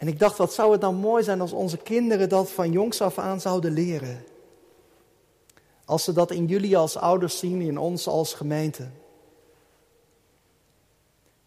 En 0.00 0.08
ik 0.08 0.18
dacht, 0.18 0.38
wat 0.38 0.52
zou 0.52 0.72
het 0.72 0.80
nou 0.80 0.94
mooi 0.94 1.22
zijn 1.22 1.40
als 1.40 1.52
onze 1.52 1.76
kinderen 1.76 2.28
dat 2.28 2.50
van 2.50 2.72
jongs 2.72 3.00
af 3.00 3.18
aan 3.18 3.40
zouden 3.40 3.72
leren. 3.72 4.24
Als 5.84 6.04
ze 6.04 6.12
dat 6.12 6.30
in 6.30 6.46
jullie 6.46 6.76
als 6.76 6.96
ouders 6.96 7.38
zien, 7.38 7.60
in 7.60 7.78
ons 7.78 8.06
als 8.06 8.34
gemeente. 8.34 8.88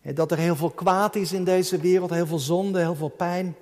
Dat 0.01 0.31
er 0.31 0.37
heel 0.37 0.55
veel 0.55 0.69
kwaad 0.69 1.15
is 1.15 1.31
in 1.31 1.43
deze 1.43 1.77
wereld, 1.77 2.09
heel 2.09 2.25
veel 2.27 2.39
zonde, 2.39 2.79
heel 2.79 2.95
veel 2.95 3.09
pijn. 3.09 3.55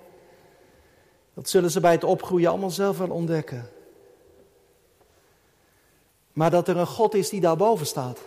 Dat 1.34 1.49
zullen 1.49 1.71
ze 1.71 1.80
bij 1.80 1.91
het 1.91 2.04
opgroeien 2.04 2.49
allemaal 2.49 2.69
zelf 2.69 2.97
wel 2.97 3.10
ontdekken. 3.10 3.69
Maar 6.34 6.51
dat 6.51 6.67
er 6.67 6.77
een 6.77 6.88
God 6.88 7.13
is 7.15 7.30
die 7.30 7.41
daarboven 7.41 7.86
staat. 7.86 8.19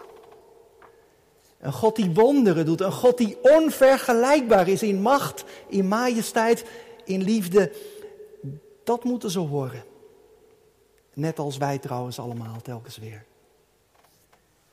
Een 1.64 1.72
God 1.72 1.96
die 1.96 2.10
wonderen 2.10 2.66
doet. 2.66 2.80
Een 2.80 2.92
God 2.92 3.18
die 3.18 3.36
onvergelijkbaar 3.42 4.68
is 4.68 4.82
in 4.82 5.00
macht, 5.00 5.44
in 5.68 5.88
majesteit, 5.88 6.64
in 7.04 7.22
liefde. 7.22 7.72
Dat 8.82 9.04
moeten 9.04 9.30
ze 9.30 9.38
horen. 9.38 9.84
Net 11.14 11.38
als 11.38 11.56
wij 11.56 11.78
trouwens 11.78 12.18
allemaal 12.18 12.60
telkens 12.62 12.98
weer. 12.98 13.24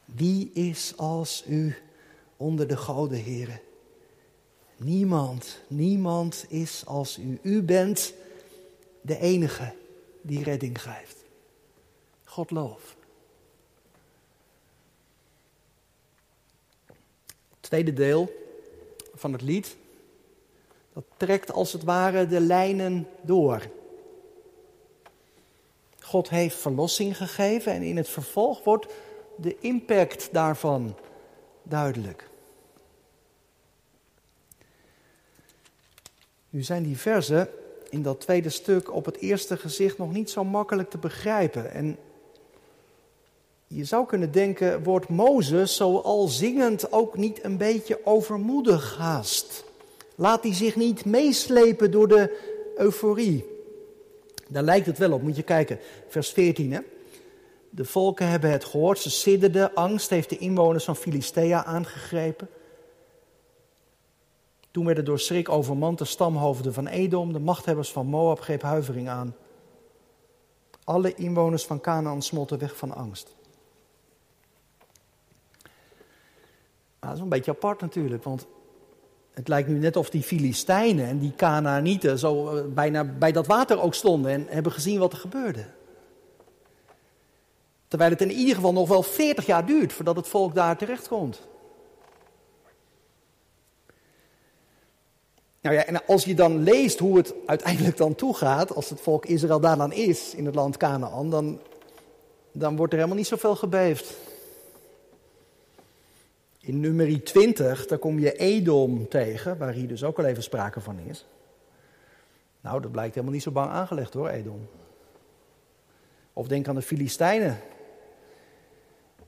Wie 0.06 0.52
is 0.54 0.94
als 0.98 1.44
u 1.48 1.76
onder 2.38 2.68
de 2.68 2.78
goden, 2.78 3.18
heren? 3.18 3.60
Niemand, 4.78 5.60
niemand 5.68 6.46
is 6.50 6.84
als 6.86 7.18
u. 7.18 7.40
U 7.42 7.62
bent 7.62 8.14
de 9.02 9.18
enige 9.18 9.74
die 10.22 10.44
redding 10.44 10.82
geeft. 10.82 11.18
God 12.24 12.52
loof. 12.52 12.96
Tweede 17.72 17.94
deel 17.94 18.32
van 19.16 19.32
het 19.34 19.42
lied, 19.42 19.76
dat 20.94 21.04
trekt 21.18 21.52
als 21.52 21.74
het 21.74 21.84
ware 21.84 22.28
de 22.28 22.40
lijnen 22.40 23.08
door. 23.22 23.62
God 26.00 26.30
heeft 26.30 26.56
verlossing 26.56 27.18
gegeven 27.18 27.72
en 27.74 27.82
in 27.82 27.98
het 27.98 28.10
vervolg 28.10 28.64
wordt 28.64 28.94
de 29.36 29.58
impact 29.60 30.30
daarvan 30.32 30.96
duidelijk. 31.64 32.30
Nu 36.50 36.64
zijn 36.64 36.84
die 36.84 36.98
versen 36.98 37.50
in 37.90 38.02
dat 38.02 38.20
tweede 38.20 38.50
stuk 38.50 38.94
op 38.94 39.06
het 39.06 39.18
eerste 39.18 39.58
gezicht 39.58 39.98
nog 39.98 40.12
niet 40.12 40.30
zo 40.30 40.44
makkelijk 40.44 40.90
te 40.90 40.98
begrijpen. 40.98 41.72
En 41.72 41.98
je 43.74 43.86
zou 43.86 44.06
kunnen 44.06 44.32
denken, 44.32 44.84
wordt 44.84 45.10
Mozes 45.10 45.76
zo 45.76 45.98
al 45.98 46.28
zingend 46.28 46.92
ook 46.92 47.18
niet 47.18 47.44
een 47.44 47.58
beetje 47.58 48.00
overmoedig 48.06 48.98
haast? 48.98 49.64
Laat 50.16 50.44
hij 50.44 50.54
zich 50.54 50.76
niet 50.76 51.06
meeslepen 51.06 51.92
door 51.92 52.08
de 52.08 52.40
euforie? 52.76 53.46
Daar 54.48 54.64
lijkt 54.64 54.86
het 54.86 54.98
wel 54.98 55.12
op, 55.12 55.22
moet 55.22 55.36
je 55.36 55.44
kijken, 55.44 55.80
vers 56.08 56.30
14. 56.30 56.72
Hè? 56.72 56.80
De 57.70 57.86
volken 57.86 58.28
hebben 58.28 58.52
het 58.52 58.66
gehoord, 58.66 59.00
ze 59.00 59.10
sidderden, 59.10 59.74
angst 59.74 60.10
heeft 60.10 60.30
de 60.30 60.38
inwoners 60.38 60.84
van 60.84 60.96
Filistea 60.96 61.66
aangegrepen. 61.66 62.50
Toen 64.72 64.86
werden 64.86 65.06
door 65.06 65.20
schrik 65.20 65.50
overmand 65.50 65.98
de 65.98 66.06
stamhoofden 66.06 66.74
van 66.74 66.88
Edom, 66.88 67.34
de 67.34 67.40
machthebbers 67.40 67.92
van 67.92 68.06
Moab 68.06 68.40
greep 68.40 68.62
huivering 68.62 69.10
aan. 69.10 69.36
Alle 70.84 71.14
inwoners 71.16 71.66
van 71.66 71.82
Canaan 71.82 72.22
smolten 72.22 72.60
weg 72.60 72.76
van 72.78 72.96
angst. 72.96 73.36
Dat 77.08 77.16
is 77.16 77.20
een 77.20 77.30
beetje 77.30 77.52
apart 77.52 77.82
natuurlijk, 77.82 78.24
want 78.24 78.48
het 79.34 79.48
lijkt 79.48 79.68
nu 79.68 79.78
net 79.78 79.96
of 79.96 80.10
die 80.10 80.24
Filistijnen 80.24 81.06
en 81.06 81.20
die 81.20 81.34
Canaanieten 81.36 82.20
zo 82.20 82.56
eh, 82.56 82.64
bijna 82.74 83.04
bij 83.04 83.32
dat 83.32 83.48
water 83.48 83.82
ook 83.82 83.94
stonden 83.94 84.32
en 84.32 84.46
hebben 84.50 84.72
gezien 84.72 85.00
wat 85.00 85.14
er 85.14 85.20
gebeurde. 85.20 85.66
Terwijl 87.88 88.12
het 88.12 88.22
in 88.22 88.32
ieder 88.32 88.56
geval 88.56 88.74
nog 88.74 88.88
wel 88.88 89.04
40 89.04 89.46
jaar 89.46 89.66
duurt 89.66 89.94
voordat 89.94 90.16
het 90.16 90.28
volk 90.28 90.56
daar 90.56 90.78
terecht 90.78 91.08
komt. 91.08 91.50
Nou 95.62 95.76
ja, 95.76 95.86
en 95.86 96.06
als 96.06 96.24
je 96.24 96.36
dan 96.36 96.64
leest 96.64 97.00
hoe 97.00 97.18
het 97.18 97.34
uiteindelijk 97.46 97.98
dan 97.98 98.16
toegaat, 98.16 98.76
als 98.76 98.90
het 98.90 99.02
volk 99.02 99.26
Israël 99.26 99.60
daar 99.60 99.78
dan 99.78 99.92
is 99.94 100.36
in 100.36 100.46
het 100.46 100.56
land 100.56 100.78
Canaan, 100.78 101.30
dan, 101.30 101.60
dan 102.52 102.76
wordt 102.76 102.92
er 102.92 102.98
helemaal 102.98 103.20
niet 103.20 103.28
zoveel 103.28 103.56
gebeefd. 103.56 104.16
In 106.62 106.80
nummer 106.80 107.24
20, 107.24 107.86
daar 107.88 107.98
kom 107.98 108.20
je 108.20 108.38
Edom 108.38 109.08
tegen, 109.08 109.58
waar 109.58 109.74
hier 109.74 109.88
dus 109.88 110.04
ook 110.04 110.18
al 110.18 110.26
even 110.26 110.44
sprake 110.44 110.82
van 110.82 111.00
is. 111.00 111.26
Nou, 112.62 112.82
dat 112.82 112.92
blijkt 112.92 113.14
helemaal 113.14 113.34
niet 113.34 113.44
zo 113.44 113.52
bang 113.52 113.72
aangelegd 113.72 114.14
hoor, 114.14 114.30
Edom. 114.30 114.68
Of 116.34 116.48
denk 116.48 116.68
aan 116.68 116.76
de 116.76 116.82
Filistijnen. 116.82 117.60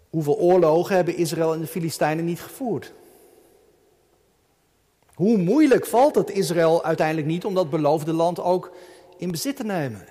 Hoeveel 0.10 0.38
oorlogen 0.38 0.96
hebben 0.96 1.15
Israël 1.15 1.54
en 1.54 1.60
de 1.60 1.67
Filistijnen 1.67 2.26
niet 2.26 2.41
gevoerd? 2.41 2.93
Hoe 5.13 5.38
moeilijk 5.38 5.86
valt 5.86 6.15
het 6.15 6.30
Israël 6.30 6.84
uiteindelijk 6.84 7.28
niet 7.28 7.46
om 7.46 7.54
dat 7.54 7.69
beloofde 7.69 8.13
land 8.13 8.39
ook 8.39 8.72
in 9.17 9.32
bezit 9.32 9.56
te 9.56 9.63
nemen? 9.63 10.08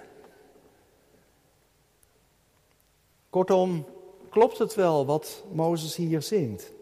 Kortom, 3.30 3.86
klopt 4.30 4.58
het 4.58 4.74
wel 4.74 5.06
wat 5.06 5.44
Mozes 5.52 5.96
hier 5.96 6.22
zingt? 6.22 6.72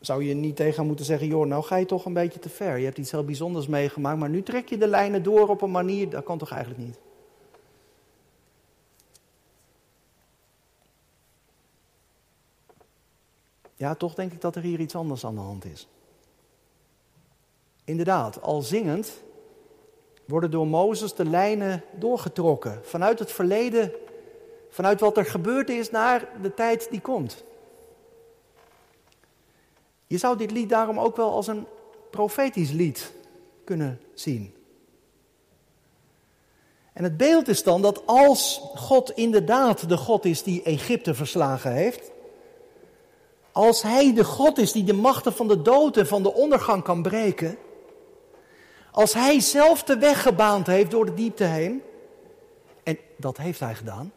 Zou 0.00 0.24
je 0.24 0.34
niet 0.34 0.56
tegen 0.56 0.86
moeten 0.86 1.04
zeggen, 1.04 1.26
joh, 1.26 1.46
nou 1.46 1.62
ga 1.62 1.76
je 1.76 1.86
toch 1.86 2.04
een 2.04 2.12
beetje 2.12 2.38
te 2.38 2.48
ver. 2.48 2.78
Je 2.78 2.84
hebt 2.84 2.98
iets 2.98 3.10
heel 3.10 3.24
bijzonders 3.24 3.66
meegemaakt, 3.66 4.18
maar 4.18 4.28
nu 4.28 4.42
trek 4.42 4.68
je 4.68 4.78
de 4.78 4.86
lijnen 4.86 5.22
door 5.22 5.48
op 5.48 5.62
een 5.62 5.70
manier, 5.70 6.10
dat 6.10 6.24
kan 6.24 6.38
toch 6.38 6.50
eigenlijk 6.50 6.82
niet? 6.84 6.98
Ja, 13.78 13.94
toch 13.94 14.14
denk 14.14 14.32
ik 14.32 14.40
dat 14.40 14.56
er 14.56 14.62
hier 14.62 14.80
iets 14.80 14.94
anders 14.94 15.24
aan 15.24 15.34
de 15.34 15.40
hand 15.40 15.64
is. 15.64 15.88
Inderdaad, 17.84 18.42
al 18.42 18.62
zingend 18.62 19.22
worden 20.24 20.50
door 20.50 20.66
Mozes 20.66 21.14
de 21.14 21.24
lijnen 21.24 21.84
doorgetrokken. 21.98 22.80
Vanuit 22.82 23.18
het 23.18 23.32
verleden, 23.32 23.92
vanuit 24.70 25.00
wat 25.00 25.16
er 25.16 25.24
gebeurd 25.24 25.68
is 25.68 25.90
naar 25.90 26.28
de 26.42 26.54
tijd 26.54 26.90
die 26.90 27.00
komt. 27.00 27.44
Je 30.08 30.18
zou 30.18 30.36
dit 30.36 30.50
lied 30.50 30.68
daarom 30.68 30.98
ook 30.98 31.16
wel 31.16 31.30
als 31.30 31.46
een 31.46 31.66
profetisch 32.10 32.70
lied 32.70 33.12
kunnen 33.64 34.00
zien. 34.14 34.54
En 36.92 37.04
het 37.04 37.16
beeld 37.16 37.48
is 37.48 37.62
dan 37.62 37.82
dat 37.82 38.06
als 38.06 38.60
God 38.74 39.10
inderdaad 39.10 39.88
de 39.88 39.96
God 39.96 40.24
is 40.24 40.42
die 40.42 40.62
Egypte 40.62 41.14
verslagen 41.14 41.72
heeft, 41.72 42.10
als 43.52 43.82
Hij 43.82 44.14
de 44.14 44.24
God 44.24 44.58
is 44.58 44.72
die 44.72 44.84
de 44.84 44.92
machten 44.92 45.32
van 45.32 45.48
de 45.48 45.62
dood 45.62 45.96
en 45.96 46.06
van 46.06 46.22
de 46.22 46.34
ondergang 46.34 46.82
kan 46.82 47.02
breken, 47.02 47.56
als 48.92 49.12
Hij 49.12 49.40
zelf 49.40 49.82
de 49.82 49.98
weg 49.98 50.22
gebaand 50.22 50.66
heeft 50.66 50.90
door 50.90 51.04
de 51.04 51.14
diepte 51.14 51.44
heen, 51.44 51.82
en 52.82 52.98
dat 53.16 53.36
heeft 53.36 53.60
Hij 53.60 53.74
gedaan, 53.74 54.12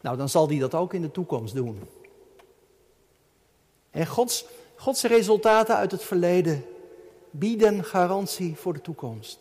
nou 0.00 0.16
dan 0.16 0.28
zal 0.28 0.48
Hij 0.48 0.58
dat 0.58 0.74
ook 0.74 0.94
in 0.94 1.02
de 1.02 1.10
toekomst 1.10 1.54
doen. 1.54 1.80
En 3.96 4.06
Gods, 4.06 4.44
Gods 4.74 5.02
resultaten 5.02 5.76
uit 5.76 5.90
het 5.90 6.02
verleden 6.02 6.64
bieden 7.30 7.84
garantie 7.84 8.56
voor 8.56 8.72
de 8.72 8.80
toekomst. 8.80 9.38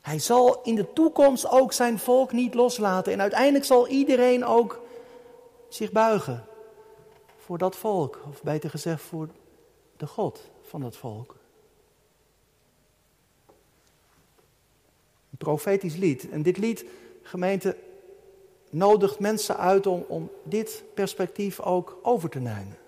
Hij 0.00 0.18
zal 0.18 0.62
in 0.62 0.74
de 0.74 0.92
toekomst 0.92 1.48
ook 1.48 1.72
zijn 1.72 1.98
volk 1.98 2.32
niet 2.32 2.54
loslaten. 2.54 3.12
En 3.12 3.20
uiteindelijk 3.20 3.64
zal 3.64 3.88
iedereen 3.88 4.44
ook 4.44 4.80
zich 5.68 5.92
buigen 5.92 6.44
voor 7.38 7.58
dat 7.58 7.76
volk. 7.76 8.20
Of 8.28 8.42
beter 8.42 8.70
gezegd 8.70 9.02
voor 9.02 9.28
de 9.96 10.06
God 10.06 10.50
van 10.62 10.80
dat 10.80 10.96
volk. 10.96 11.36
Een 15.30 15.38
profetisch 15.38 15.96
lied. 15.96 16.30
En 16.30 16.42
dit 16.42 16.56
lied, 16.56 16.84
gemeente, 17.22 17.76
nodigt 18.72 19.18
mensen 19.18 19.56
uit 19.56 19.86
om, 19.86 20.04
om 20.08 20.30
dit 20.42 20.82
perspectief 20.94 21.60
ook 21.60 21.98
over 22.02 22.28
te 22.28 22.38
nemen. 22.38 22.78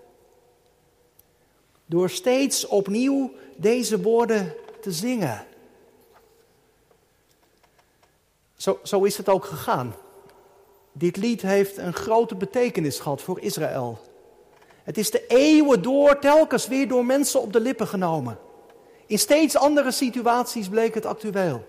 Door 1.85 2.09
steeds 2.09 2.67
opnieuw 2.67 3.31
deze 3.55 4.01
woorden 4.01 4.53
te 4.81 4.91
zingen. 4.91 5.45
Zo, 8.55 8.79
zo 8.83 9.03
is 9.03 9.17
het 9.17 9.29
ook 9.29 9.45
gegaan. 9.45 9.95
Dit 10.91 11.17
lied 11.17 11.41
heeft 11.41 11.77
een 11.77 11.93
grote 11.93 12.35
betekenis 12.35 12.99
gehad 12.99 13.21
voor 13.21 13.39
Israël. 13.39 13.99
Het 14.83 14.97
is 14.97 15.11
de 15.11 15.27
eeuwen 15.27 15.81
door 15.81 16.19
telkens 16.19 16.67
weer 16.67 16.87
door 16.87 17.05
mensen 17.05 17.41
op 17.41 17.53
de 17.53 17.59
lippen 17.59 17.87
genomen. 17.87 18.39
In 19.05 19.19
steeds 19.19 19.55
andere 19.55 19.91
situaties 19.91 20.69
bleek 20.69 20.93
het 20.93 21.05
actueel. 21.05 21.65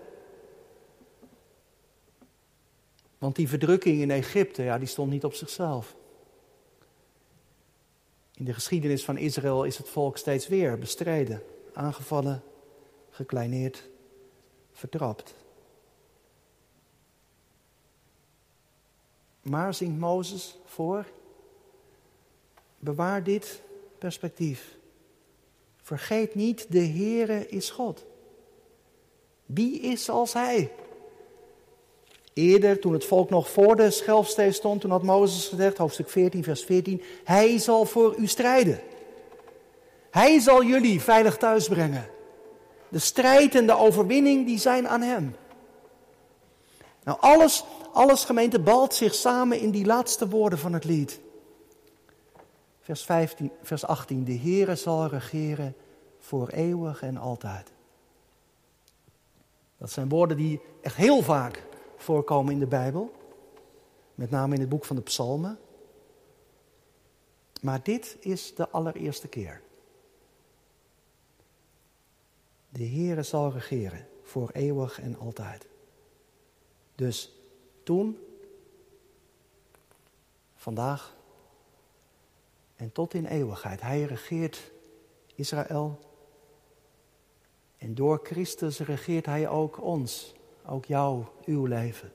Want 3.17 3.35
die 3.35 3.47
verdrukking 3.47 4.01
in 4.01 4.11
Egypte, 4.11 4.63
ja, 4.63 4.77
die 4.77 4.87
stond 4.87 5.11
niet 5.11 5.23
op 5.23 5.33
zichzelf. 5.33 5.95
In 8.33 8.45
de 8.45 8.53
geschiedenis 8.53 9.05
van 9.05 9.17
Israël 9.17 9.63
is 9.63 9.77
het 9.77 9.89
volk 9.89 10.17
steeds 10.17 10.47
weer 10.47 10.77
bestreden, 10.77 11.43
aangevallen, 11.73 12.43
gekleineerd, 13.09 13.89
vertrapt. 14.71 15.35
Maar 19.41 19.73
zingt 19.73 19.99
Mozes 19.99 20.57
voor, 20.65 21.05
bewaar 22.79 23.23
dit 23.23 23.61
perspectief. 23.97 24.77
Vergeet 25.81 26.35
niet, 26.35 26.71
de 26.71 26.85
Heere 26.85 27.47
is 27.47 27.69
God. 27.69 28.05
Wie 29.45 29.79
is 29.79 30.09
als 30.09 30.33
Hij? 30.33 30.71
Eerder, 32.37 32.79
toen 32.79 32.93
het 32.93 33.05
volk 33.05 33.29
nog 33.29 33.49
voor 33.49 33.75
de 33.75 33.91
schelfsteen 33.91 34.53
stond, 34.53 34.81
toen 34.81 34.91
had 34.91 35.03
Mozes 35.03 35.47
gezegd, 35.47 35.77
hoofdstuk 35.77 36.09
14, 36.09 36.43
vers 36.43 36.63
14, 36.63 37.01
Hij 37.23 37.57
zal 37.57 37.85
voor 37.85 38.15
u 38.17 38.27
strijden. 38.27 38.79
Hij 40.11 40.39
zal 40.39 40.63
jullie 40.63 41.01
veilig 41.01 41.37
thuis 41.37 41.67
brengen. 41.67 42.09
De 42.89 42.99
strijd 42.99 43.55
en 43.55 43.67
de 43.67 43.77
overwinning, 43.77 44.45
die 44.45 44.59
zijn 44.59 44.87
aan 44.87 45.01
Hem. 45.01 45.35
Nou, 47.03 47.17
alles, 47.21 47.63
alles 47.93 48.23
gemeente 48.23 48.59
balt 48.59 48.93
zich 48.93 49.13
samen 49.13 49.59
in 49.59 49.71
die 49.71 49.85
laatste 49.85 50.29
woorden 50.29 50.59
van 50.59 50.73
het 50.73 50.83
lied. 50.83 51.19
Vers, 52.81 53.03
15, 53.03 53.51
vers 53.61 53.85
18, 53.85 54.23
de 54.23 54.37
Heere 54.37 54.75
zal 54.75 55.07
regeren 55.07 55.75
voor 56.19 56.47
eeuwig 56.47 57.01
en 57.01 57.17
altijd. 57.17 57.71
Dat 59.77 59.91
zijn 59.91 60.09
woorden 60.09 60.37
die 60.37 60.61
echt 60.81 60.95
heel 60.95 61.21
vaak 61.21 61.65
voorkomen 61.97 62.53
in 62.53 62.59
de 62.59 62.67
Bijbel. 62.67 63.11
Met 64.15 64.29
name 64.29 64.53
in 64.55 64.59
het 64.59 64.69
boek 64.69 64.85
van 64.85 64.95
de 64.95 65.01
Psalmen. 65.01 65.59
Maar 67.61 67.83
dit 67.83 68.17
is 68.19 68.55
de 68.55 68.69
allereerste 68.69 69.27
keer. 69.27 69.61
De 72.69 72.85
Heere 72.87 73.23
zal 73.23 73.51
regeren 73.51 74.07
voor 74.23 74.49
eeuwig 74.49 75.01
en 75.01 75.19
altijd. 75.19 75.67
Dus 76.95 77.31
toen, 77.83 78.19
vandaag 80.55 81.15
en 82.75 82.91
tot 82.91 83.13
in 83.13 83.25
eeuwigheid. 83.25 83.81
Hij 83.81 84.03
regeert 84.03 84.71
Israël. 85.35 85.99
En 87.77 87.95
door 87.95 88.19
Christus 88.23 88.79
regeert 88.79 89.25
Hij 89.25 89.49
ook 89.49 89.81
ons 89.81 90.35
ook 90.67 90.85
jou, 90.85 91.23
uw 91.45 91.65
leven. 91.65 92.11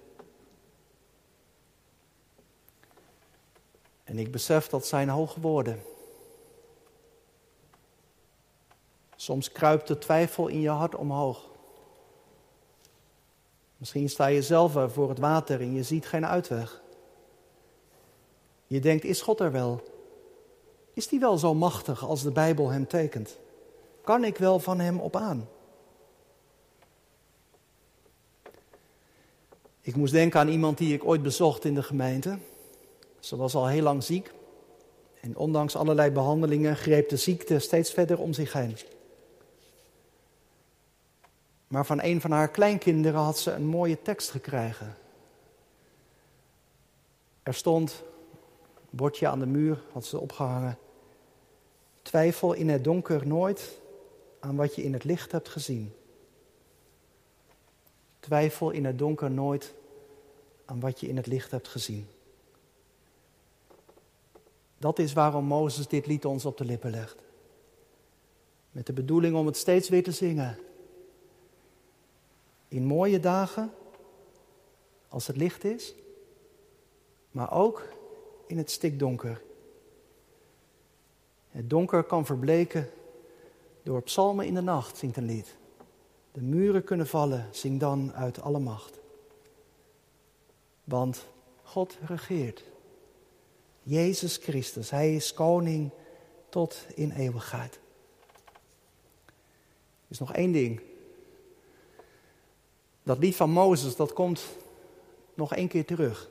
En 4.05 4.19
ik 4.19 4.33
besef 4.33 4.69
dat 4.69 4.87
zijn 4.87 5.09
hoge 5.09 5.41
woorden. 5.41 5.83
Soms 9.17 9.53
kruipt 9.53 9.89
de 9.89 9.99
twijfel 9.99 10.49
in 10.49 10.61
je 10.61 10.69
hart 10.69 10.95
omhoog. 10.95 11.51
Misschien 13.77 14.09
sta 14.09 14.27
je 14.27 14.43
zelf 14.43 14.93
voor 14.93 15.09
het 15.09 15.19
water 15.19 15.61
en 15.61 15.73
je 15.73 15.83
ziet 15.83 16.07
geen 16.07 16.27
uitweg. 16.27 16.83
Je 18.67 18.81
denkt, 18.81 19.05
is 19.05 19.23
God 19.23 19.41
er 19.41 19.53
wel? 19.53 19.83
Is 20.93 21.09
die 21.09 21.21
wel 21.21 21.39
zo 21.39 21.55
machtig 21.55 22.05
als 22.05 22.23
de 22.23 22.31
Bijbel 22.31 22.69
hem 22.69 22.87
tekent? 22.87 23.39
Kan 24.05 24.25
ik 24.25 24.37
wel 24.37 24.59
van 24.59 24.81
hem 24.81 25.01
op 25.01 25.17
aan? 25.17 25.49
Ik 29.85 29.97
moest 29.97 30.13
denken 30.13 30.41
aan 30.41 30.49
iemand 30.49 30.79
die 30.79 30.95
ik 30.95 31.05
ooit 31.05 31.23
bezocht 31.23 31.65
in 31.65 31.75
de 31.75 31.83
gemeente. 31.83 32.39
Ze 33.21 33.37
was 33.37 33.55
al 33.55 33.67
heel 33.67 33.83
lang 33.83 34.05
ziek. 34.05 34.33
En 35.21 35.37
ondanks 35.37 35.77
allerlei 35.77 36.11
behandelingen 36.11 36.77
greep 36.77 37.09
de 37.09 37.17
ziekte 37.17 37.59
steeds 37.59 37.91
verder 37.93 38.19
om 38.19 38.33
zich 38.33 38.53
heen. 38.53 38.77
Maar 41.69 41.87
van 41.87 42.03
een 42.03 42.21
van 42.21 42.31
haar 42.31 42.51
kleinkinderen 42.51 43.21
had 43.21 43.39
ze 43.39 43.51
een 43.53 43.67
mooie 43.67 44.03
tekst 44.03 44.31
gekregen. 44.31 44.97
Er 47.43 47.55
stond, 47.55 48.03
een 48.75 48.97
bordje 48.97 49.29
aan 49.29 49.39
de 49.39 49.47
muur 49.47 49.83
had 49.93 50.05
ze 50.05 50.19
opgehangen. 50.19 50.79
Twijfel 52.03 52.53
in 52.53 52.69
het 52.69 52.85
donker 52.85 53.27
nooit 53.27 53.81
aan 54.41 54.57
wat 54.57 54.75
je 54.75 54.83
in 54.83 54.93
het 54.93 55.05
licht 55.05 55.33
hebt 55.33 55.49
gezien. 55.49 55.93
Twijfel 58.23 58.71
in 58.71 58.85
het 58.85 58.99
donker 58.99 59.31
nooit 59.31 59.75
aan 60.65 60.81
wat 60.81 61.01
je 61.01 61.09
in 61.09 61.17
het 61.17 61.27
licht 61.27 61.51
hebt 61.51 61.69
gezien. 61.69 62.07
Dat 64.79 64.99
is 64.99 65.13
waarom 65.13 65.45
Mozes 65.45 65.89
dit 65.89 66.07
lied 66.07 66.25
ons 66.25 66.45
op 66.45 66.57
de 66.57 66.65
lippen 66.65 66.91
legt. 66.91 67.17
Met 68.71 68.87
de 68.87 68.93
bedoeling 68.93 69.37
om 69.37 69.47
het 69.47 69.57
steeds 69.57 69.89
weer 69.89 70.03
te 70.03 70.13
zingen. 70.13 70.59
In 72.69 72.85
mooie 72.85 73.21
dagen, 73.21 73.73
als 75.09 75.27
het 75.27 75.37
licht 75.37 75.65
is, 75.65 75.95
maar 77.31 77.53
ook 77.53 77.89
in 78.47 78.59
het 78.59 78.71
stikdonker. 78.71 79.43
Het 81.51 81.71
donker 81.71 82.03
kan 82.03 82.27
verbleken 82.27 82.91
door 83.83 84.03
psalmen 84.03 84.47
in 84.47 84.55
de 84.55 84.61
nacht, 84.61 84.97
zingt 84.97 85.17
een 85.17 85.27
lied. 85.27 85.57
De 86.33 86.41
muren 86.41 86.85
kunnen 86.85 87.07
vallen, 87.07 87.49
zing 87.51 87.81
dan 87.81 88.13
uit 88.15 88.41
alle 88.41 88.59
macht. 88.59 88.99
Want 90.85 91.27
God 91.63 91.99
regeert. 92.07 92.63
Jezus 93.83 94.37
Christus, 94.37 94.91
Hij 94.91 95.15
is 95.15 95.35
koning 95.35 95.91
tot 96.49 96.87
in 96.95 97.11
eeuwigheid. 97.11 97.75
Er 99.25 100.09
is 100.09 100.19
nog 100.19 100.33
één 100.33 100.53
ding. 100.53 100.81
Dat 103.03 103.19
lied 103.19 103.37
van 103.37 103.51
Mozes, 103.51 103.97
dat 103.97 104.13
komt 104.13 104.43
nog 105.35 105.55
één 105.55 105.69
keer 105.69 105.85
terug. 105.85 106.31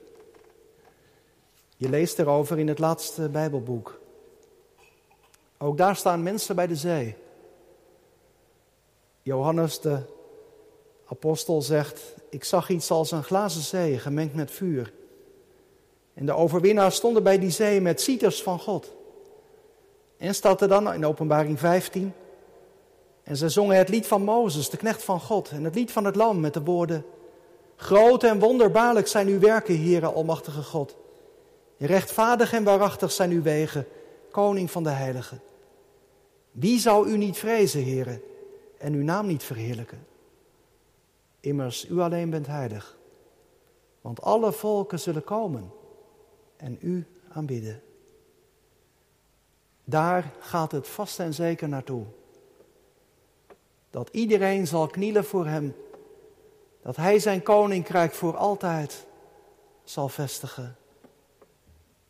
Je 1.78 1.90
leest 1.90 2.20
erover 2.20 2.60
in 2.60 2.68
het 2.68 2.80
laatste 2.80 3.30
Bijbelboek. 3.30 4.00
Ook 5.58 5.78
daar 5.78 5.96
staan 5.96 6.24
mensen 6.24 6.56
bij 6.56 6.68
de 6.68 6.76
zee. 6.76 7.16
Johannes 9.22 9.80
de 9.80 10.00
apostel 11.06 11.62
zegt: 11.62 12.02
Ik 12.30 12.44
zag 12.44 12.70
iets 12.70 12.92
als 12.92 13.12
een 13.12 13.24
glazen 13.24 13.62
zee 13.62 14.00
gemengd 14.00 14.36
met 14.36 14.52
vuur. 14.52 14.94
En 16.14 16.26
de 16.26 16.34
overwinnaars 16.34 16.96
stonden 16.96 17.24
bij 17.24 17.40
die 17.40 17.52
zee 17.52 17.82
met 17.82 18.02
cieters 18.02 18.44
van 18.44 18.60
God. 18.60 18.94
En 20.18 20.36
staat 20.36 20.62
er 20.62 20.68
dan 20.68 20.94
in 20.94 21.06
Openbaring 21.06 21.60
15. 21.60 22.14
En 23.24 23.38
ze 23.38 23.50
zongen 23.50 23.78
het 23.78 23.90
lied 23.90 24.08
van 24.08 24.24
Mozes, 24.24 24.70
de 24.70 24.78
knecht 24.78 25.04
van 25.04 25.20
God, 25.20 25.50
en 25.50 25.64
het 25.64 25.76
lied 25.76 25.92
van 25.92 26.06
het 26.06 26.16
Lam 26.16 26.40
met 26.40 26.54
de 26.54 26.64
woorden: 26.64 27.06
Groot 27.76 28.24
en 28.24 28.40
wonderbaarlijk 28.40 29.08
zijn 29.08 29.28
uw 29.28 29.40
werken, 29.40 29.84
Heere 29.84 30.08
Almachtige 30.08 30.64
God. 30.64 30.98
Rechtvaardig 31.78 32.54
en 32.54 32.64
waarachtig 32.64 33.12
zijn 33.12 33.32
uw 33.32 33.42
wegen, 33.42 33.88
Koning 34.32 34.72
van 34.72 34.84
de 34.84 34.90
Heiligen. 34.90 35.42
Wie 36.52 36.80
zou 36.80 37.10
u 37.10 37.18
niet 37.18 37.38
vrezen, 37.38 37.84
Heere, 37.84 38.22
en 38.82 38.94
uw 38.94 39.04
naam 39.04 39.28
niet 39.28 39.44
verheerlijken? 39.44 40.08
Immers, 41.40 41.90
u 41.90 42.00
alleen 42.00 42.30
bent 42.30 42.48
heilig. 42.48 42.98
Want 44.02 44.22
alle 44.22 44.52
volken 44.52 45.00
zullen 45.00 45.24
komen 45.24 45.72
en 46.58 46.78
u 46.82 47.08
aanbidden. 47.34 47.82
Daar 49.84 50.34
gaat 50.40 50.72
het 50.72 50.88
vast 50.88 51.20
en 51.20 51.34
zeker 51.34 51.70
naartoe. 51.70 52.06
Dat 53.90 54.10
iedereen 54.10 54.68
zal 54.68 54.88
knielen 54.88 55.26
voor 55.26 55.46
hem. 55.46 55.76
Dat 56.82 56.96
hij 56.96 57.20
zijn 57.20 57.44
koninkrijk 57.44 58.14
voor 58.14 58.38
altijd 58.38 59.06
zal 59.84 60.10
vestigen. 60.10 60.76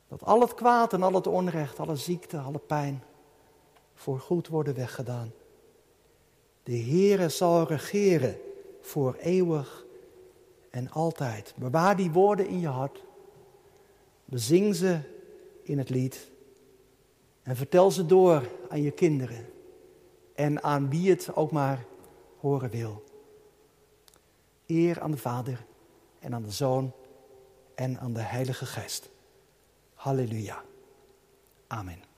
Dat 0.07 0.23
al 0.23 0.41
het 0.41 0.53
kwaad 0.53 0.93
en 0.93 1.03
al 1.03 1.13
het 1.13 1.27
onrecht, 1.27 1.79
alle 1.79 1.95
ziekte, 1.95 2.38
alle 2.38 2.60
pijn 2.60 3.03
voor 3.93 4.19
goed 4.19 4.47
worden 4.47 4.75
weggedaan. 4.75 5.31
De 6.63 6.78
Heere 6.78 7.30
zal 7.30 7.67
regeren 7.67 8.38
voor 8.82 9.15
eeuwig 9.15 9.86
en 10.69 10.89
altijd. 10.89 11.54
Bewaar 11.58 11.95
die 11.95 12.12
woorden 12.12 12.47
in 12.47 12.60
je 12.60 12.67
hart. 12.67 13.04
Bezing 14.26 14.76
ze 14.76 15.00
in 15.63 15.78
het 15.78 15.89
lied. 15.89 16.30
En 17.43 17.56
vertel 17.56 17.91
ze 17.91 18.06
door 18.06 18.50
aan 18.69 18.82
je 18.82 18.91
kinderen. 18.91 19.45
En 20.36 20.63
aan 20.63 20.89
wie 20.89 21.10
het 21.10 21.36
ook 21.36 21.52
maar 21.52 21.86
horen 22.38 22.69
wil. 22.69 23.04
Eer 24.65 25.02
aan 25.02 25.12
de 25.12 25.17
Vader 25.17 25.65
en 26.19 26.34
aan 26.34 26.43
de 26.43 26.52
Zoon 26.52 26.91
en 27.76 28.00
aan 28.00 28.13
de 28.13 28.21
Heilige 28.21 28.65
Geest. 28.65 29.10
Halleluja. 29.93 30.63
Amen. 31.67 32.11